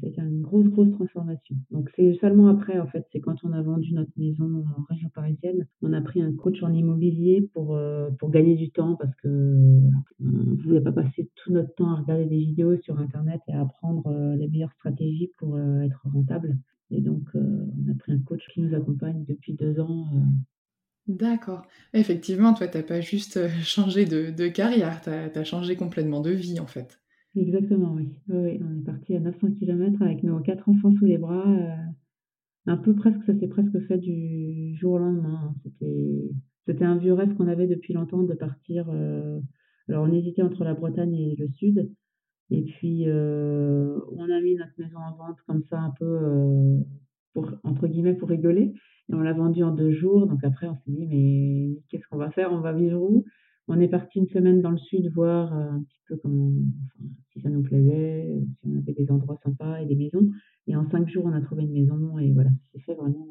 [0.02, 1.56] été une grosse, grosse transformation.
[1.70, 5.08] Donc c'est seulement après, en fait, c'est quand on a vendu notre maison en région
[5.14, 9.14] parisienne, on a pris un coach en immobilier pour, euh, pour gagner du temps parce
[9.16, 13.52] que ne voulait pas passer tout notre temps à regarder des vidéos sur Internet et
[13.52, 16.56] à apprendre euh, les meilleures stratégies pour être rentable.
[16.90, 20.06] Et donc, euh, on a pris un coach qui nous accompagne depuis deux ans.
[20.14, 20.20] euh.
[21.06, 21.66] D'accord.
[21.94, 26.30] Effectivement, toi, t'as pas juste euh, changé de, de carrière, t'as as changé complètement de
[26.30, 27.00] vie en fait.
[27.36, 28.08] Exactement, oui.
[28.28, 31.44] Oui, oui, on est parti à 900 km avec nos quatre enfants sous les bras.
[31.50, 31.74] euh,
[32.66, 35.40] un peu presque, ça s'est presque fait du jour au lendemain.
[35.44, 35.54] hein.
[35.64, 36.30] C'était,
[36.66, 38.88] c'était un vieux rêve qu'on avait depuis longtemps de partir.
[38.90, 39.40] euh,
[39.88, 41.90] alors, on hésitait entre la Bretagne et le sud.
[42.50, 46.78] Et puis, euh, on a mis notre maison en vente comme ça, un peu, euh,
[47.32, 48.74] pour, entre guillemets, pour rigoler.
[49.08, 50.26] Et on l'a vendue en deux jours.
[50.26, 52.52] Donc après, on s'est dit, mais qu'est-ce qu'on va faire?
[52.52, 53.24] On va vivre où?
[53.66, 56.52] On est parti une semaine dans le sud voir euh, un petit peu comment,
[56.84, 60.28] enfin, si ça nous plaisait, si on avait des endroits sympas et des maisons.
[60.66, 62.18] Et en cinq jours, on a trouvé une maison.
[62.18, 63.26] Et voilà, ça s'est fait vraiment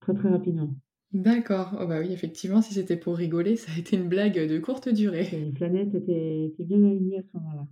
[0.00, 0.74] très, très rapidement.
[1.12, 1.76] D'accord.
[1.80, 4.88] Oh bah oui, effectivement, si c'était pour rigoler, ça a été une blague de courte
[4.88, 5.28] durée.
[5.30, 7.66] Les planètes étaient, étaient bien alignées à ce moment-là.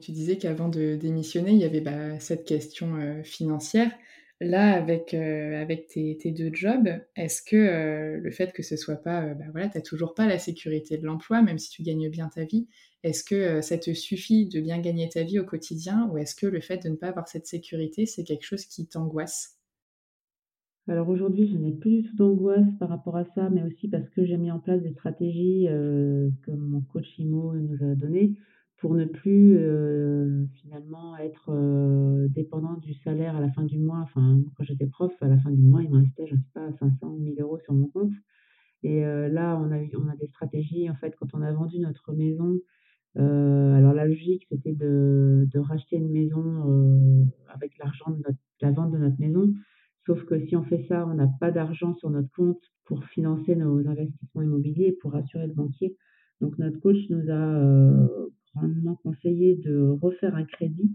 [0.00, 3.90] Tu disais qu'avant de démissionner, il y avait bah, cette question euh, financière.
[4.40, 9.34] Là, avec, euh, tes, deux jobs, est-ce que euh, le fait que ce soit pas,
[9.34, 12.44] bah voilà, t'as toujours pas la sécurité de l'emploi, même si tu gagnes bien ta
[12.44, 12.68] vie,
[13.02, 16.46] est-ce que ça te suffit de bien gagner ta vie au quotidien, ou est-ce que
[16.46, 19.58] le fait de ne pas avoir cette sécurité, c'est quelque chose qui t'angoisse?
[20.86, 24.08] Alors aujourd'hui, je n'ai plus du tout d'angoisse par rapport à ça, mais aussi parce
[24.08, 28.36] que j'ai mis en place des stratégies euh, que mon coach IMO nous a données
[28.78, 33.98] pour ne plus euh, finalement être euh, dépendant du salaire à la fin du mois.
[33.98, 36.50] Enfin, quand j'étais prof, à la fin du mois, il me restait, je ne sais
[36.54, 38.12] pas, 500 ou 1000 euros sur mon compte.
[38.84, 40.88] Et euh, là, on a, on a des stratégies.
[40.88, 42.58] En fait, quand on a vendu notre maison,
[43.18, 48.38] euh, alors la logique, c'était de, de racheter une maison euh, avec l'argent de notre,
[48.60, 49.52] la vente de notre maison.
[50.06, 53.56] Sauf que si on fait ça, on n'a pas d'argent sur notre compte pour financer
[53.56, 55.96] nos investissements immobiliers, pour rassurer le banquier.
[56.40, 58.17] Donc notre coach nous a euh,
[59.56, 60.90] de refaire un crédit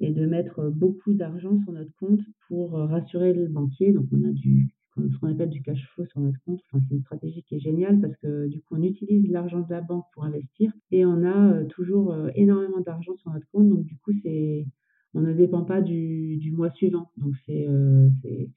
[0.00, 3.92] et de mettre beaucoup d'argent sur notre compte pour euh, rassurer le banquier.
[3.92, 6.60] Donc on a du ce qu'on appelle du cash flow sur notre compte.
[6.72, 9.70] Enfin, c'est une stratégie qui est géniale parce que du coup on utilise l'argent de
[9.70, 13.68] la banque pour investir et on a euh, toujours euh, énormément d'argent sur notre compte.
[13.68, 14.66] Donc du coup c'est
[15.14, 17.10] on ne dépend pas du, du mois suivant.
[17.18, 18.08] Donc c'est euh,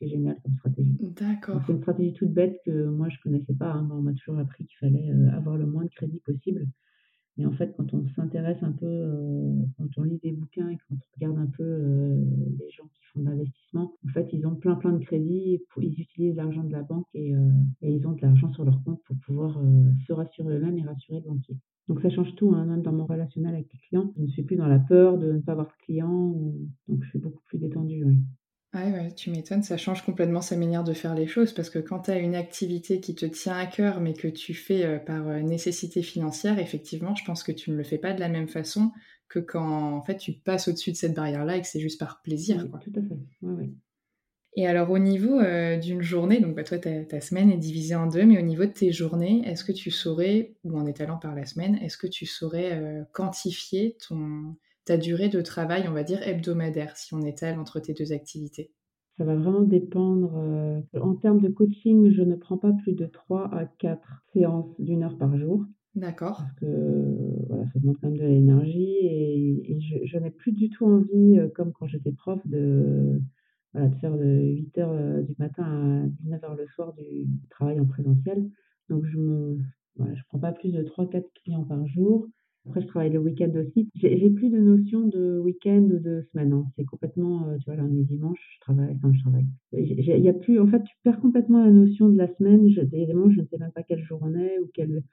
[0.02, 0.94] génial comme stratégie.
[0.94, 1.62] Donc c'est D'accord.
[1.70, 3.72] une stratégie toute bête que moi je connaissais pas.
[3.72, 3.84] hein.
[3.84, 6.68] Moi, on m'a toujours appris qu'il fallait euh, avoir le moins de crédit possible.
[7.40, 10.76] Et en fait, quand on s'intéresse un peu, euh, quand on lit des bouquins et
[10.76, 12.22] quand on regarde un peu euh,
[12.60, 16.02] les gens qui font de l'investissement, en fait, ils ont plein plein de crédits, ils
[16.02, 17.50] utilisent l'argent de la banque et, euh,
[17.82, 19.58] et ils ont de l'argent sur leur compte pour pouvoir
[20.06, 21.56] se rassurer eux-mêmes et rassurer le banquier.
[21.88, 24.14] Donc ça change tout, hein, même dans mon relationnel avec les clients.
[24.18, 26.36] Je ne suis plus dans la peur de ne pas avoir de clients,
[26.90, 28.18] donc je suis beaucoup plus détendue, oui.
[28.74, 31.80] Ouais, ouais, tu m'étonnes, ça change complètement sa manière de faire les choses parce que
[31.80, 35.00] quand tu as une activité qui te tient à cœur mais que tu fais euh,
[35.00, 38.30] par euh, nécessité financière, effectivement, je pense que tu ne le fais pas de la
[38.30, 38.92] même façon
[39.28, 42.22] que quand en fait tu passes au-dessus de cette barrière-là et que c'est juste par
[42.22, 42.80] plaisir, Oui, quoi.
[42.80, 43.16] tout à fait.
[43.42, 43.78] Oui, oui.
[44.56, 47.96] Et alors au niveau euh, d'une journée, donc bah, toi ta, ta semaine est divisée
[47.96, 51.18] en deux, mais au niveau de tes journées, est-ce que tu saurais, ou en étalant
[51.18, 54.56] par la semaine, est-ce que tu saurais quantifier ton,
[54.90, 58.72] ta durée de travail, on va dire hebdomadaire, si on étale entre tes deux activités?
[59.20, 60.36] Ça va vraiment dépendre.
[60.38, 64.74] euh, en termes de coaching, je ne prends pas plus de 3 à 4 séances
[64.80, 66.38] d'une heure par jour D'accord.
[66.40, 70.32] parce que euh, voilà, ça demande quand même de l'énergie et, et je, je n'ai
[70.32, 73.22] plus du tout envie, euh, comme quand j'étais prof, de,
[73.74, 78.50] voilà, de faire de 8h du matin à 19h le soir du travail en présentiel.
[78.90, 79.60] Donc je me
[79.98, 82.26] voilà, je prends pas plus de 3-4 clients par jour.
[82.68, 83.90] Après, je travaille le week-end aussi.
[83.96, 86.66] J'ai plus de notion de week-end ou de semaine, hein.
[86.76, 89.46] C'est complètement, heu, tu vois, lundi, dimanche, je travaille enfin je travaille.
[89.74, 92.70] Il y a plus en fait, tu perds complètement la notion de la semaine.
[92.70, 95.04] Je évidemment, je ne sais même pas quel jour on est ou quel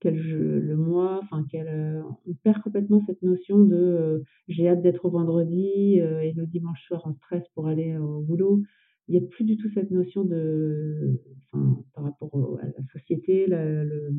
[0.00, 5.06] quel le mois, enfin heu, on perd complètement cette notion de, heu, j'ai hâte d'être
[5.06, 8.62] au vendredi, et le dimanche soir on stresse pour aller au boulot.
[9.08, 11.20] Il y a plus du tout cette notion de
[11.52, 14.12] enfin, par rapport à la société, le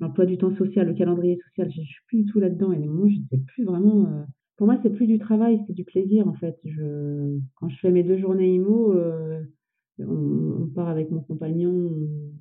[0.00, 2.78] l'emploi du temps social, le calendrier social, je je suis plus du tout là-dedans et
[2.88, 4.24] moi je ne sais plus vraiment, heu,
[4.56, 6.58] pour moi c'est plus du travail, c'est du plaisir en fait.
[6.64, 9.52] Je quand je fais mes 2 journées IMO, heu,
[10.00, 12.32] on on part avec mon compagnon, on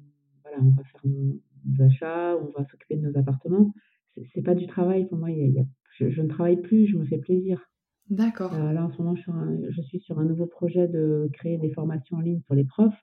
[0.43, 3.73] voilà, on va faire nos nos achats, on va s'occuper de nos appartements.
[4.33, 5.65] C'est pas du travail pour moi, y a il y a
[5.97, 7.69] je je ne travaille plus, je me fais plaisir.
[8.09, 8.51] D'accord.
[8.51, 11.29] là en ce moment je suis sur un je suis sur un nouveau projet de
[11.33, 13.01] créer des formations en ligne pour les profs.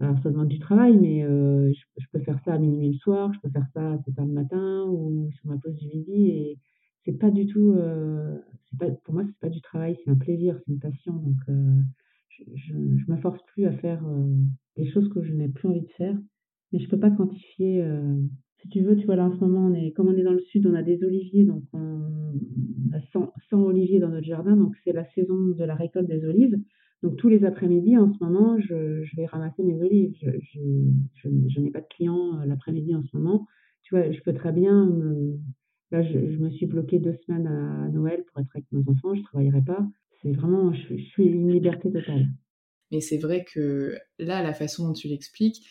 [0.00, 3.32] Alors ça demande du travail, mais heu, je peux faire ça à minuit le soir,
[3.34, 6.58] je peux faire ça à 7:00 le matin ou sur ma pause du midi et
[7.04, 7.74] c'est pas du tout,
[8.70, 11.36] c'est pas pour moi c'est pas du travail, c'est un plaisir, c'est une passion donc
[11.50, 11.82] heu,
[12.30, 14.36] je je je me force plus à faire, heu,
[14.76, 16.16] des choses que je n'ai plus envie de faire.
[16.72, 17.84] Mais je peux pas quantifier,
[18.62, 20.32] si tu veux, tu vois, là en ce moment on est comme on est dans
[20.32, 21.78] le sud, on a des oliviers donc on
[22.92, 26.08] on a 100- 100 oliviers dans notre jardin donc c'est la saison de la récolte
[26.08, 26.56] des olives.
[27.02, 30.16] Donc tous les après-midi en ce moment, je vais ramasser mes olives.
[30.22, 33.46] Je n'ai pas de clients, heu, l'après-midi en ce moment.
[33.82, 34.88] Tu vois, je peux très bien
[35.90, 39.22] là je me suis bloquée 2 semaines à Noël pour être avec mes enfants, je
[39.22, 39.84] travaillerai pas.
[40.22, 42.26] C'est vraiment je suis une liberté totale.
[42.92, 45.64] Mais c'est vrai que là, la façon dont tu l'expliques,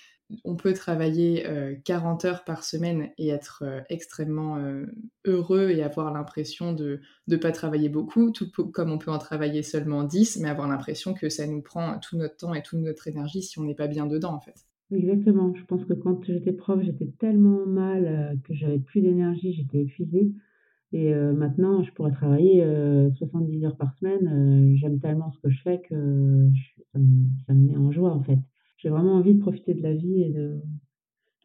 [0.43, 4.91] on peut travailler, heu, 40 heures par semaine et être, heu, extrêmement, heu,
[5.25, 9.63] heureux et avoir l'impression de de pas travailler beaucoup, tout comme on peut en travailler
[9.63, 13.07] seulement 10, mais avoir l'impression que ça nous prend tout notre temps et toute notre
[13.07, 14.65] énergie si on n'est pas bien dedans, en fait.
[14.91, 15.53] Exactement.
[15.55, 19.81] Je pense que quand j'étais prof, j'étais tellement mal, heu, que j'avais plus d'énergie, j'étais
[19.81, 20.31] épuisée
[20.93, 25.61] et maintenant je pourrais travailler, heu, 70 heures par semaine, j'aime tellement ce que je
[25.61, 26.49] fais que
[26.93, 26.99] ça
[27.47, 28.39] ça me met en joie, en fait.
[28.81, 30.57] J'ai vraiment envie de profiter de la vie et de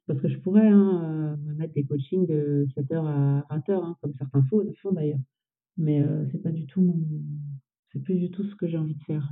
[0.09, 3.97] parce que je pourrais, hein, heu, me mettre des coachings de 7:00 à 20:00, hein,
[4.03, 5.21] comme certains faux font d'ailleurs.
[5.79, 6.99] Mais heu, c'est pas du tout mon
[7.93, 9.31] c'est plus du tout ce que j'ai envie de faire.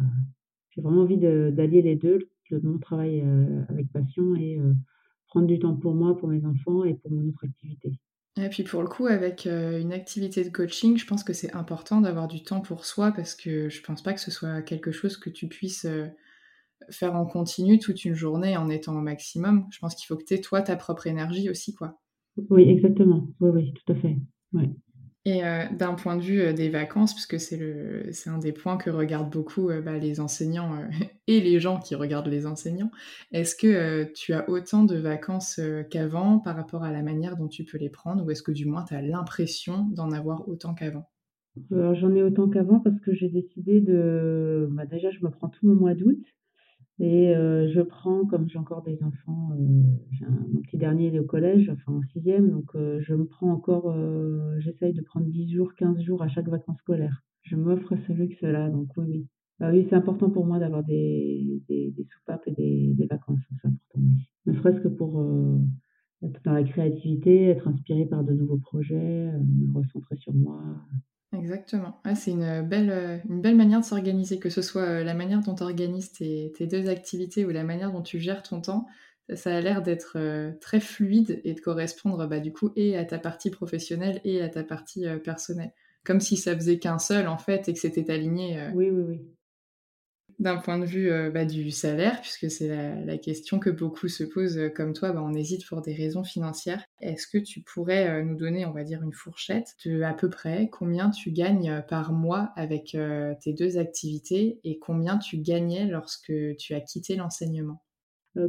[0.70, 4.74] J'ai vraiment envie d'allier les 2, le mon travail, heu, avec passion et heu,
[5.28, 7.98] prendre du temps pour moi, pour mes enfants et pour mon autre activité.
[8.40, 12.00] Et puis pour le coup, avec, une activité de coaching, je pense que c'est important
[12.02, 15.16] d'avoir du temps pour soi parce que je pense pas que ce soit quelque chose
[15.18, 15.86] que tu puisses,
[16.90, 19.66] faire en continu toute une journée en étant au maximum.
[19.70, 21.98] Je pense qu'il faut que tu aies toi ta propre énergie aussi, quoi.
[22.50, 23.28] Oui, exactement.
[23.40, 24.16] Oui, oui, tout à fait.
[24.52, 24.70] Ouais.
[25.24, 28.52] Et heu, d'un point de vue, heu, des vacances, puisque c'est le c'est un des
[28.52, 30.88] points que regardent beaucoup, heu, bah, les enseignants,
[31.28, 32.90] et les gens qui regardent les enseignants.
[33.30, 37.64] Est-ce que, tu as autant de vacances, qu'avant par rapport à la manière dont tu
[37.64, 38.24] peux les prendre?
[38.24, 41.08] Ou est-ce que du moins tu as l'impression d'en avoir autant qu'avant?
[41.70, 45.66] J'en ai autant qu'avant parce que j'ai décidé de bah, déjà je me prends tout
[45.66, 46.18] mon mois d'août
[46.98, 51.14] et heu, je prends comme j'ai encore des enfants, heu, j'ai un mon petit dernier
[51.14, 53.94] est au collège, enfin en 6e donc heu, je me prends encore,
[54.60, 57.22] j'essaye de prendre 10 jours, 15 jours à chaque vacances scolaires.
[57.42, 59.26] Je m'offre ce luxe-là donc oui, oui.
[59.60, 62.52] Bah, oui, c'est important pour moi d'avoir des des soupapes et
[62.94, 64.28] des vacances, c'est important, oui.
[64.46, 65.22] Ne serait-ce que pour,
[66.22, 70.62] être dans la créativité, être inspirée par de nouveaux projets, me recentrer sur moi.
[71.34, 71.98] Exactement.
[72.04, 75.02] Ouais, c'est une, heu, belle, heu, une belle manière de s'organiser, que ce soit, heu,
[75.02, 78.42] la manière dont tu organises tes tes 2 activités ou la manière dont tu gères
[78.42, 78.86] ton temps,
[79.34, 80.18] ça a l'air d'être,
[80.60, 84.48] très fluide et de correspondre, bah, du coup et à ta partie professionnelle et à
[84.50, 85.72] ta partie, personnelle.
[86.04, 89.32] Comme si ça faisait qu'un seul en fait et que c'était aligné, Oui, oui, oui.
[90.42, 92.68] D'un point de vue, heu, bah, du salaire, puisque c'est
[93.04, 96.24] la question que beaucoup se posent, heu, comme toi, bah, on hésite pour des raisons
[96.24, 96.84] financières.
[97.00, 100.28] Est-ce que tu pourrais, heu, nous donner, on va dire, une fourchette de à peu
[100.30, 102.96] près combien tu gagnes, par mois avec,
[103.40, 107.82] tes 2 activités et combien tu gagnais lorsque tu as quitté l'enseignement?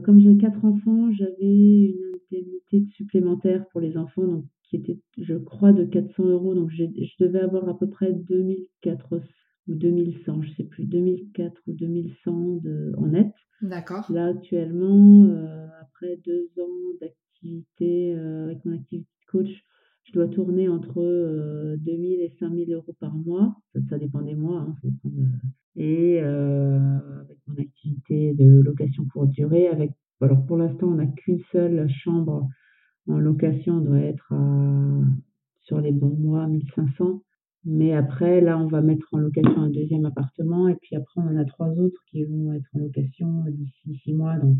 [0.05, 4.99] Comme j'ai 4 enfants, j'avais une indemnité de supplémentaire pour les enfants, donc qui était,
[5.19, 9.17] je crois, de 400 €, donc j'ai je devais avoir à peu près 2 400
[9.67, 13.31] ou 2 100, je sais plus, 2 400 ou 2 100 de en net.
[13.61, 14.11] D'accord.
[14.11, 19.63] Là, actuellement, heu, après 2 ans d'activité, heu, avec mon activité de coach,
[20.03, 23.55] je dois tourner entre, heu, 2 000 et 5 000 € par mois.
[23.73, 25.27] Ça ça dépend des mois, hein, ça dépend de
[25.75, 31.39] et avec mon activité de location courte durée, avec alors pour l'instant, on n'a qu'une
[31.51, 32.47] seule chambre
[33.07, 35.01] en location, on doit être à
[35.61, 37.23] sur les bons mois 1 500.
[37.65, 41.27] Mais après, là, on va mettre en location un deuxième appartement et puis après, on
[41.27, 44.35] en a trois autres qui vont être en location d'ici six mois.
[44.35, 44.59] Donc,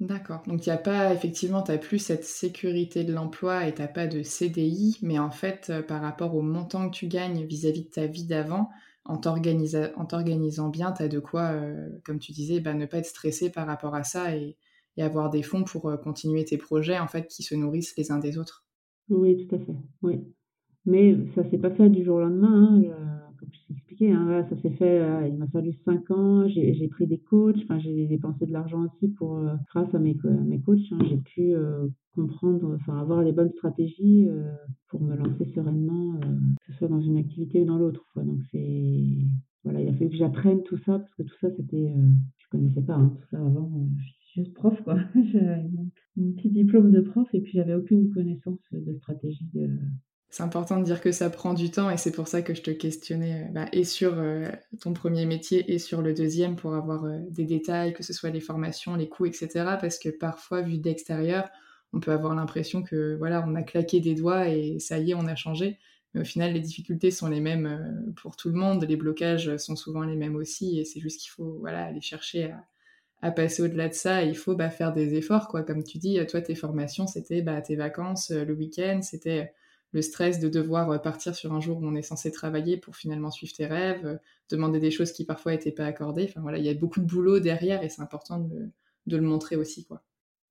[0.00, 0.42] D'accord.
[0.46, 3.82] Donc il n'y a pas, effectivement, tu n'as plus cette sécurité de l'emploi et tu
[3.82, 7.84] n'as pas de CDI, mais en fait, par rapport au montant que tu gagnes vis-à-vis
[7.84, 8.70] de ta vie d'avant,
[9.04, 11.52] en t'organisant bien, tu as de quoi,
[12.04, 14.56] comme tu disais, bah, ne pas être stressé par rapport à ça et,
[15.00, 18.36] avoir des fonds pour continuer tes projets, en fait, qui se nourrissent les uns des
[18.36, 18.64] autres.
[19.08, 19.76] Oui, tout à fait.
[20.02, 20.24] Oui.
[20.88, 22.80] Mais ça s'est pas fait du jour au lendemain.
[22.82, 26.48] Hein, comme je t'ai expliqué, hein, ça s'est fait, euh, il m'a fallu cinq ans,
[26.48, 30.16] j'ai pris des coachs, enfin, j'ai dépensé de l'argent aussi pour, euh, grâce à mes,
[30.46, 34.26] mes coachs, hein, j'ai pu euh, comprendre, enfin, avoir les bonnes stratégies
[34.88, 38.04] pour me lancer sereinement, que ce soit dans une activité ou dans l'autre.
[38.16, 39.04] Donc, c'est,
[39.64, 41.94] voilà, il a fallu que j'apprenne tout ça, parce que tout ça, c'était,
[42.38, 44.98] je connaissais pas hein, tout ça avant, je suis juste prof, quoi.
[45.32, 45.68] J'avais
[46.16, 49.48] mon petit diplôme de prof et puis j'avais aucune connaissance de stratégie
[50.30, 52.60] c'est important de dire que ça prend du temps et c'est pour ça que je
[52.60, 54.46] te questionnais euh, bah, et sur euh,
[54.80, 58.30] ton premier métier et sur le deuxième pour avoir euh, des détails, que ce soit
[58.30, 59.48] les formations, les coûts, etc.
[59.80, 61.48] Parce que parfois, vu d'extérieur,
[61.94, 65.14] on peut avoir l'impression que voilà, on a claqué des doigts et ça y est,
[65.14, 65.78] on a changé.
[66.12, 69.76] Mais au final, les difficultés sont les mêmes pour tout le monde, les blocages sont
[69.76, 72.54] souvent les mêmes aussi et c'est juste qu'il faut voilà, aller chercher
[73.22, 74.22] à, passer au-delà de ça.
[74.22, 75.62] il faut bah, faire des efforts, quoi.
[75.62, 79.52] Comme tu dis, toi, tes formations, c'était bah, tes vacances, le week-end, c'était
[79.92, 82.96] le stress de devoir euh, partir sur un jour où on est censé travailler pour
[82.96, 84.16] finalement suivre tes rêves, euh,
[84.50, 86.24] demander des choses qui parfois n'étaient pas accordées.
[86.28, 88.70] Enfin voilà, il y a beaucoup de boulot derrière et c'est important de,
[89.16, 90.02] le montrer aussi, quoi.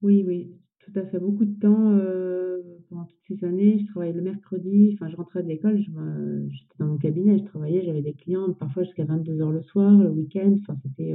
[0.02, 1.20] Oui, oui, tout à fait.
[1.20, 3.80] Beaucoup de temps euh, pendant toutes ces années.
[3.80, 7.84] Je travaillais le mercredi, enfin, je rentrais de l'école, j'étais dans mon cabinet, je travaillais,
[7.84, 10.56] j'avais des clients parfois jusqu'à 22h le soir, le week-end.
[10.62, 11.14] Enfin, c'était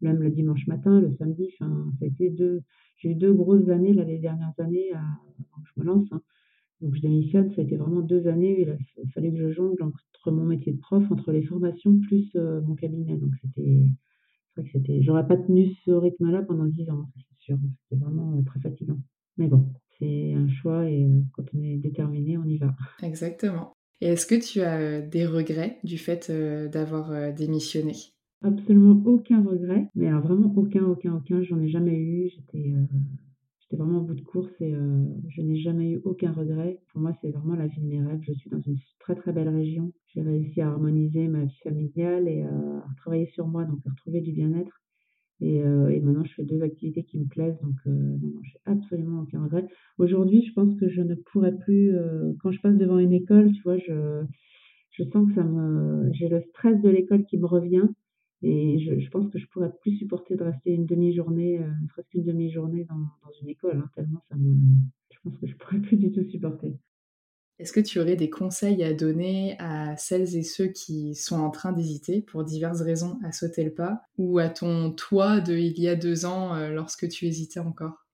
[0.00, 1.50] même le dimanche matin, le samedi.
[1.60, 1.92] Enfin,
[2.30, 2.62] deux.
[2.96, 6.08] J'ai eu deux grosses années là, les dernières années que je me lance.
[6.12, 6.20] Hein.
[6.80, 9.82] Donc je démissionne, ça a été vraiment deux années où il, fallait que je jongle
[9.82, 13.16] entre mon métier de prof, entre les formations, plus euh, mon cabinet.
[13.16, 13.84] Donc c'était,
[14.54, 17.58] c'est vrai que c'était, j'aurais pas tenu ce rythme-là pendant dix ans, c'est sûr.
[17.82, 18.98] C'était vraiment euh, très fatigant.
[19.36, 19.66] Mais bon,
[19.98, 22.74] c'est un choix et euh, quand on est déterminé, on y va.
[23.02, 23.72] Exactement.
[24.00, 26.32] Et est-ce que tu as des regrets du fait
[26.72, 27.92] d'avoir démissionné?
[28.40, 31.42] Absolument aucun regret, mais alors vraiment aucun, aucun, aucun.
[31.42, 32.30] J'en ai jamais eu.
[32.30, 32.72] J'étais
[33.70, 36.80] c'était vraiment au bout de course et euh, je n'ai jamais eu aucun regret.
[36.92, 38.18] Pour moi, c'est vraiment la vie de mes rêves.
[38.22, 39.92] Je suis dans une très très belle région.
[40.08, 43.90] J'ai réussi à harmoniser ma vie familiale et euh, à travailler sur moi, donc à
[43.90, 44.82] retrouver du bien-être.
[45.40, 48.58] Et, euh, et, maintenant, je fais deux activités qui me plaisent, donc non, non, j'ai
[48.66, 49.66] absolument aucun regret.
[49.98, 51.96] Aujourd'hui, je pense que je ne pourrais plus,
[52.40, 54.22] quand je passe devant une école, tu vois, je,
[54.90, 57.88] je sens que ça me, j'ai le stress de l'école qui me revient
[58.42, 62.24] et je, pense que je pourrais plus supporter de rester une demi-journée, euh, presque une
[62.24, 64.54] demi-journée dans, dans, une école, hein, tellement ça me.
[65.12, 66.78] Je pense que je pourrais plus du tout supporter.
[67.58, 71.50] Est-ce que tu aurais des conseils à donner à celles et ceux qui sont en
[71.50, 75.78] train d'hésiter pour diverses raisons à sauter le pas ou à ton toi de il
[75.78, 78.06] y a deux ans euh, lorsque tu hésitais encore?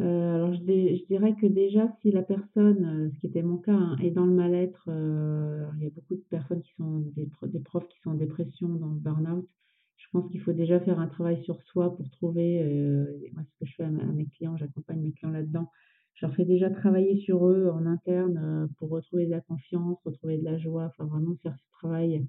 [0.00, 3.56] Euh, alors je, je, dirais que déjà si la personne, euh, ce qui était mon
[3.56, 7.00] cas, hein, est dans le mal-être, euh, il y a beaucoup de personnes qui sont
[7.16, 7.26] des,
[7.60, 9.48] profs qui sont en dépression, dans le burn-out,
[9.96, 13.58] je pense qu'il faut déjà faire un travail sur soi pour trouver, euh, moi ce
[13.58, 15.68] que je fais à, mes clients, j'accompagne mes clients là-dedans,
[16.14, 19.98] je leur fais déjà travailler sur eux en interne euh, pour retrouver de la confiance,
[20.04, 22.24] retrouver de la joie, enfin vraiment faire ce travail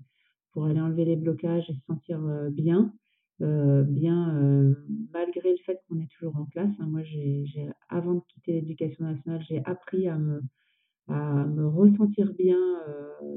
[0.54, 2.20] pour aller enlever les blocages et se sentir
[3.42, 4.76] euh, bien, bien
[5.12, 6.74] malgré le fait qu'on est toujours en classe.
[6.80, 6.88] Hein.
[6.88, 7.46] moi, j'ai,
[7.90, 10.42] avant de quitter l'éducation nationale, j'ai appris à me,
[11.08, 12.60] à me ressentir bien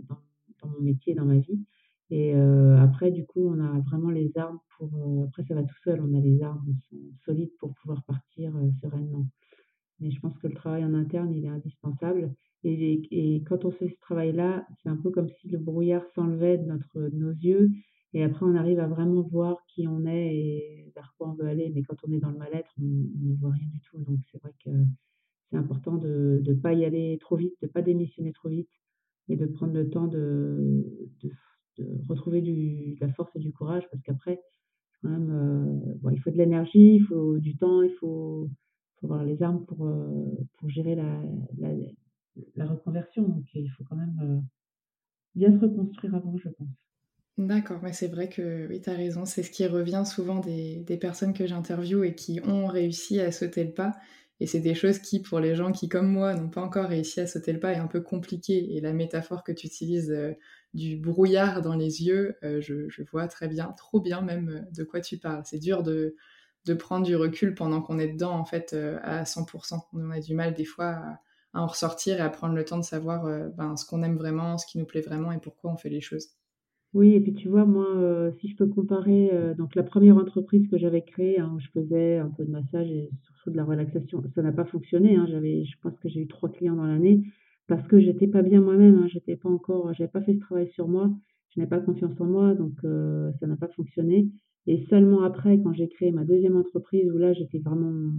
[0.09, 0.19] dans,
[0.63, 1.65] dans mon métier, dans ma vie.
[2.13, 4.91] Et euh, après, du coup, on a vraiment les armes pour.
[4.95, 6.75] Euh, après, ça va tout seul, on a les armes
[7.25, 9.27] solides pour pouvoir partir euh, sereinement.
[9.99, 12.35] Mais je pense que le travail en interne, il est indispensable.
[12.65, 16.59] Et, et quand on fait ce travail-là, c'est un peu comme si le brouillard s'enlevait
[16.59, 17.71] de, de nos yeux.
[18.15, 21.49] Et après, on arrive à vraiment voir qui on est et vers quoi on veut
[21.49, 21.71] aller.
[21.75, 23.99] Mais quand on est dans le mal-être, on, ne voit rien du tout.
[24.03, 24.71] Donc, c'est vrai que
[25.51, 28.71] c'est important de ne pas y aller trop vite, de ne pas démissionner trop vite
[29.29, 30.85] et de prendre le temps de,
[31.79, 34.41] de retrouver du, de la force et du courage parce qu'après,
[35.03, 38.49] quand même, euh, il faut de l'énergie, il faut du temps, il faut,
[39.01, 41.23] faut avoir les armes pour, euh, pour gérer la,
[41.59, 41.71] la,
[42.57, 43.27] la, reconversion.
[43.27, 44.41] Donc il faut quand même euh,
[45.35, 46.69] bien se reconstruire avant, je pense.
[47.39, 50.85] D'accord, mais c'est vrai que oui, tu as raison, c'est ce qui revient souvent des,
[51.01, 53.93] personnes que j'interviewe et qui ont réussi à sauter le pas.
[54.39, 57.21] Et c'est des choses qui, pour les gens qui, comme moi, n'ont pas encore réussi
[57.21, 58.77] à sauter le pas, est un peu compliqué.
[58.77, 60.15] Et la métaphore que tu utilises
[60.75, 64.85] du brouillard dans les yeux, euh, je, vois très bien, trop bien même euh, de
[64.85, 65.43] quoi tu parles.
[65.45, 66.15] C'est dur de,
[66.79, 69.81] prendre du recul pendant qu'on est dedans, en fait, euh, à 100%.
[69.93, 71.03] On a du mal des fois
[71.55, 74.67] en ressortir et à prendre le temps de savoir ben, ce qu'on aime vraiment, ce
[74.67, 76.29] qui nous plaît vraiment et pourquoi on fait les choses.
[76.95, 77.87] Oui, et puis tu vois, moi,
[78.39, 82.19] si je peux comparer, donc la première entreprise que j'avais créée, hein, où je faisais
[82.19, 85.17] un peu de massage et surtout de la relaxation, ça n'a pas fonctionné.
[85.17, 87.23] Hein, j'avais, je pense que j'ai eu trois clients dans l'année
[87.67, 88.97] parce que j'étais pas bien moi-même.
[88.99, 91.11] Hein, j'étais pas encore, j'avais pas fait ce travail sur moi,
[91.55, 94.29] je n'avais pas confiance en moi, donc ça n'a pas fonctionné.
[94.67, 98.13] Et seulement après, quand j'ai créé ma deuxième entreprise, où là j'étais vraiment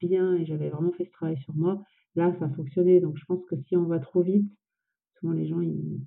[0.00, 1.82] bien et j'avais vraiment fait ce travail sur moi,
[2.14, 3.00] là ça a fonctionné.
[3.00, 4.46] Donc je pense que si on va trop vite,
[5.18, 6.00] souvent les gens ils,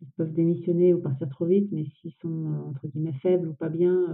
[0.00, 3.68] ils peuvent démissionner ou partir trop vite, mais s'ils sont entre guillemets faibles ou pas
[3.68, 4.06] bien,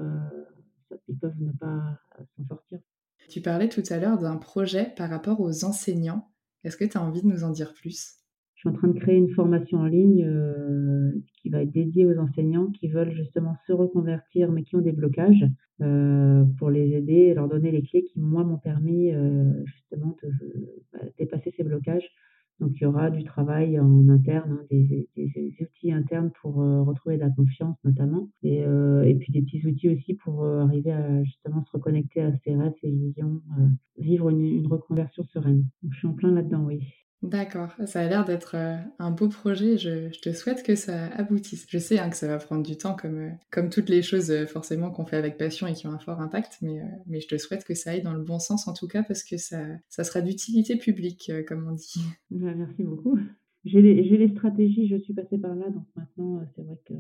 [1.09, 1.99] ils peuvent ne pas
[2.37, 2.81] s'en sortir.
[3.29, 6.29] Tu parlais tout à l'heure d'un projet par rapport aux enseignants.
[6.65, 8.17] Est-ce que tu as envie de nous en dire plus?
[8.55, 12.07] Je suis en train de créer une formation en ligne euh, qui va être dédiée
[12.07, 15.45] aux enseignants qui veulent justement se reconvertir mais qui ont des blocages
[15.83, 20.17] euh, pour les aider et leur donner les clés qui, moi, m'ont permis euh, justement
[20.23, 20.31] de
[20.93, 22.09] bah, dépasser ces blocages
[22.59, 25.09] donc il y aura du travail en interne, hein, des,
[25.61, 29.67] outils internes pour euh, retrouver de la confiance notamment, et, euh, et puis des petits
[29.67, 33.43] outils aussi pour euh, arriver à justement se reconnecter à ses rêves, ses visions,
[33.99, 35.65] vivre une, une, reconversion sereine.
[35.83, 36.81] Donc je suis en plein là-dedans, oui.
[37.23, 39.79] D'accord, ça a l'air d'être euh, un beau projet.
[39.79, 41.67] Je, te souhaite que ça aboutisse.
[41.69, 44.31] Je sais hein, que ça va prendre du temps, comme, euh, comme toutes les choses
[44.31, 47.29] euh, forcément qu'on fait avec passion et qui ont un fort impact, mais, mais je
[47.29, 49.59] te souhaite que ça aille dans le bon sens en tout cas, parce que ça,
[49.89, 52.01] ça sera d'utilité publique, comme on dit.
[52.31, 53.19] Bah, merci beaucoup.
[53.65, 56.95] J'ai les, les, stratégies, je suis passée par là, donc maintenant c'est vrai que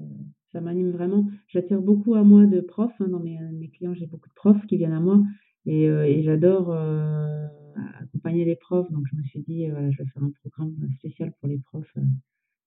[0.50, 1.28] ça m'anime vraiment.
[1.46, 3.00] J'attire beaucoup à moi de profs.
[3.00, 5.22] Hein, dans mes, mes clients, j'ai beaucoup de profs qui viennent à moi
[5.66, 6.74] et, et j'adore
[8.00, 8.90] accompagner les profs.
[8.90, 11.92] Donc, je me suis dit, voilà, je vais faire un programme spécial pour les profs
[11.96, 12.02] euh,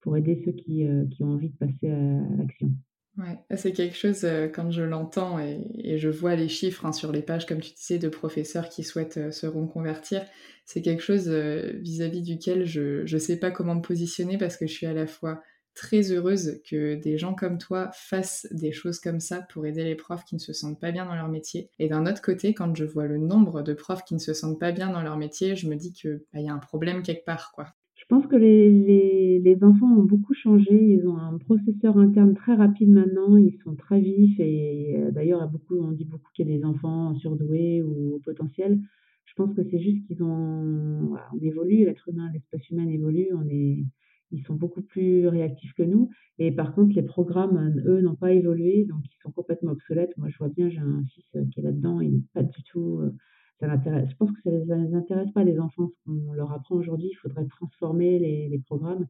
[0.01, 2.71] pour aider ceux qui, euh, qui ont envie de passer à, l'action.
[3.17, 7.11] Ouais, c'est quelque chose, euh, quand je l'entends et, je vois les chiffres hein, sur
[7.11, 10.21] les pages, comme tu disais, de professeurs qui souhaitent se reconvertir,
[10.65, 14.71] c'est quelque chose vis-à-vis duquel je ne sais pas comment me positionner parce que je
[14.71, 15.41] suis à la fois
[15.79, 19.95] très heureuse que des gens comme toi fassent des choses comme ça pour aider les
[19.95, 21.69] profs qui ne se sentent pas bien dans leur métier.
[21.79, 24.59] Et d'un autre côté, quand je vois le nombre de profs qui ne se sentent
[24.59, 27.23] pas bien dans leur métier, je me dis qu'il bah, y a un problème quelque
[27.23, 27.67] part, quoi.
[27.95, 30.73] Je pense que les, les, enfants ont beaucoup changé.
[30.73, 33.37] Ils ont un processeur interne très rapide maintenant.
[33.37, 34.39] Ils sont très vifs.
[34.39, 38.79] Et euh, d'ailleurs, beaucoup, on dit beaucoup qu'il y a des enfants surdoués ou potentiels.
[39.25, 43.27] Je pense que c'est juste qu'ils ont, on évolue, l'être humain, l'espèce humaine évolue.
[43.35, 43.85] On est,
[44.31, 46.09] ils sont beaucoup plus réactifs que nous.
[46.37, 50.15] Et par contre, les programmes, eux, n'ont pas évolué, donc ils sont complètement obsolètes.
[50.17, 52.63] Moi, je vois bien, j'ai un fils euh, qui est là-dedans, il n'est pas du
[52.63, 52.99] tout.
[52.99, 53.15] Euh,
[53.59, 54.09] ça l'intéresse.
[54.09, 57.09] Je pense que ça ne les intéresse pas, les enfants, ce qu'on leur apprend aujourd'hui.
[57.11, 59.05] Il faudrait transformer les, programmes.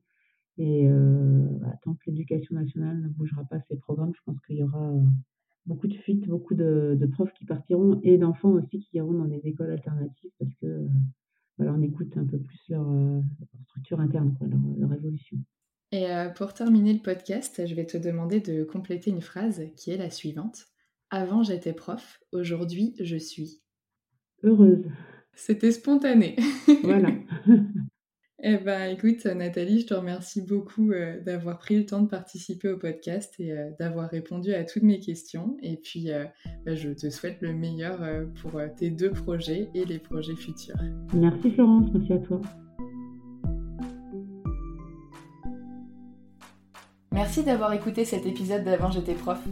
[0.57, 4.57] Et euh, bah, tant que l'éducation nationale ne bougera pas ces programmes, je pense qu'il
[4.57, 4.91] y aura
[5.67, 9.25] beaucoup de fuites, beaucoup de, de profs qui partiront et d'enfants aussi qui iront dans
[9.25, 10.87] des écoles alternatives parce que
[11.59, 13.21] voilà, on écoute un peu plus leur, euh,
[13.65, 14.33] structure interne,
[14.79, 15.37] leur, évolution.
[15.91, 19.91] Et euh, pour terminer le podcast, je vais te demander de compléter une phrase qui
[19.91, 20.67] est la suivante.
[21.09, 23.61] Avant j'étais prof, aujourd'hui je suis.
[24.43, 24.85] Heureuse.
[25.33, 26.37] C'était spontané.
[26.83, 27.11] Voilà.
[28.41, 32.69] Eh ben, écoute, Nathalie, je te remercie beaucoup euh, d'avoir pris le temps de participer
[32.69, 35.57] au podcast et euh, d'avoir répondu à toutes mes questions.
[35.61, 36.23] Et puis, euh,
[36.65, 37.99] bah, je te souhaite le meilleur
[38.41, 40.77] pour tes deux projets et les projets futurs.
[41.13, 42.41] Merci Florence, merci à toi.
[47.11, 49.43] Merci d'avoir écouté cet épisode d'Avant j'étais prof.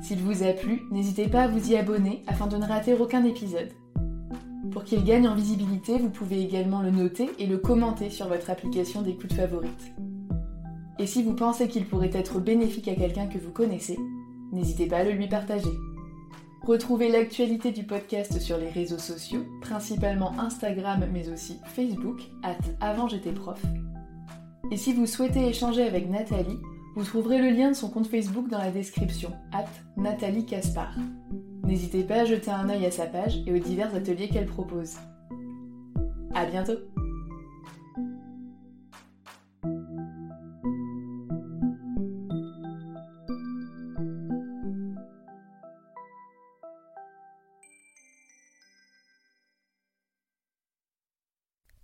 [0.00, 3.24] S'il vous a plu, n'hésitez pas à vous y abonner afin de ne rater aucun
[3.24, 3.68] épisode.
[4.74, 8.50] Pour qu'il gagne en visibilité, vous pouvez également le noter et le commenter sur votre
[8.50, 9.94] application d'écoute favorite.
[10.98, 13.96] Et si vous pensez qu'il pourrait être bénéfique à quelqu'un que vous connaissez,
[14.50, 15.70] n'hésitez pas à le lui partager.
[16.66, 23.06] Retrouvez l'actualité du podcast sur les réseaux sociaux, principalement Instagram mais aussi Facebook, at avant
[23.06, 23.32] j'étais.
[24.72, 26.58] Et si vous souhaitez échanger avec Nathalie,
[26.94, 29.66] vous trouverez le lien de son compte Facebook dans la description, at
[29.96, 30.94] Nathalie Caspar.
[31.64, 34.94] N'hésitez pas à jeter un œil à sa page et aux divers ateliers qu'elle propose.
[36.34, 36.74] À bientôt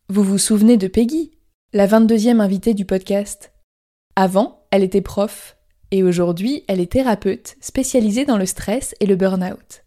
[0.09, 1.31] Vous vous souvenez de Peggy,
[1.73, 3.53] la 22e invitée du podcast?
[4.17, 5.57] Avant, elle était prof,
[5.91, 9.85] et aujourd'hui elle est thérapeute spécialisée dans le stress et le burn-out.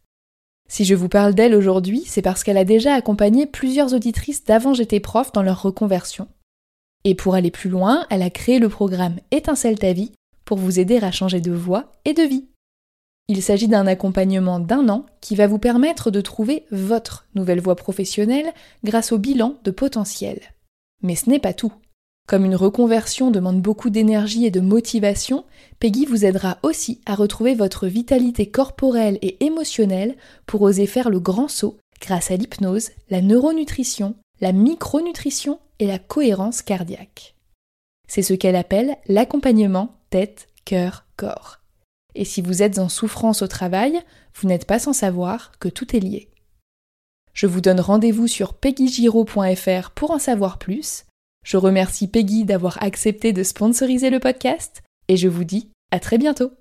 [0.67, 4.73] Si je vous parle d'elle aujourd'hui, c'est parce qu'elle a déjà accompagné plusieurs auditrices d'avant
[4.73, 6.27] j'étais prof dans leur reconversion.
[7.03, 10.13] Et pour aller plus loin, elle a créé le programme Étincelle ta vie
[10.45, 12.47] pour vous aider à changer de voie et de vie.
[13.27, 17.75] Il s'agit d'un accompagnement d'un an qui va vous permettre de trouver votre nouvelle voie
[17.75, 18.51] professionnelle
[18.83, 20.39] grâce au bilan de potentiel.
[21.01, 21.73] Mais ce n'est pas tout.
[22.27, 25.43] Comme une reconversion demande beaucoup d'énergie et de motivation,
[25.79, 30.15] Peggy vous aidera aussi à retrouver votre vitalité corporelle et émotionnelle
[30.45, 35.99] pour oser faire le grand saut grâce à l'hypnose, la neuronutrition, la micronutrition et la
[35.99, 37.35] cohérence cardiaque.
[38.07, 41.59] C'est ce qu'elle appelle l'accompagnement tête, cœur, corps.
[42.15, 43.99] Et si vous êtes en souffrance au travail,
[44.35, 46.29] vous n'êtes pas sans savoir que tout est lié.
[47.33, 51.05] Je vous donne rendez-vous sur peggygiro.fr pour en savoir plus.
[51.43, 56.17] Je remercie Peggy d'avoir accepté de sponsoriser le podcast et je vous dis à très
[56.17, 56.51] bientôt.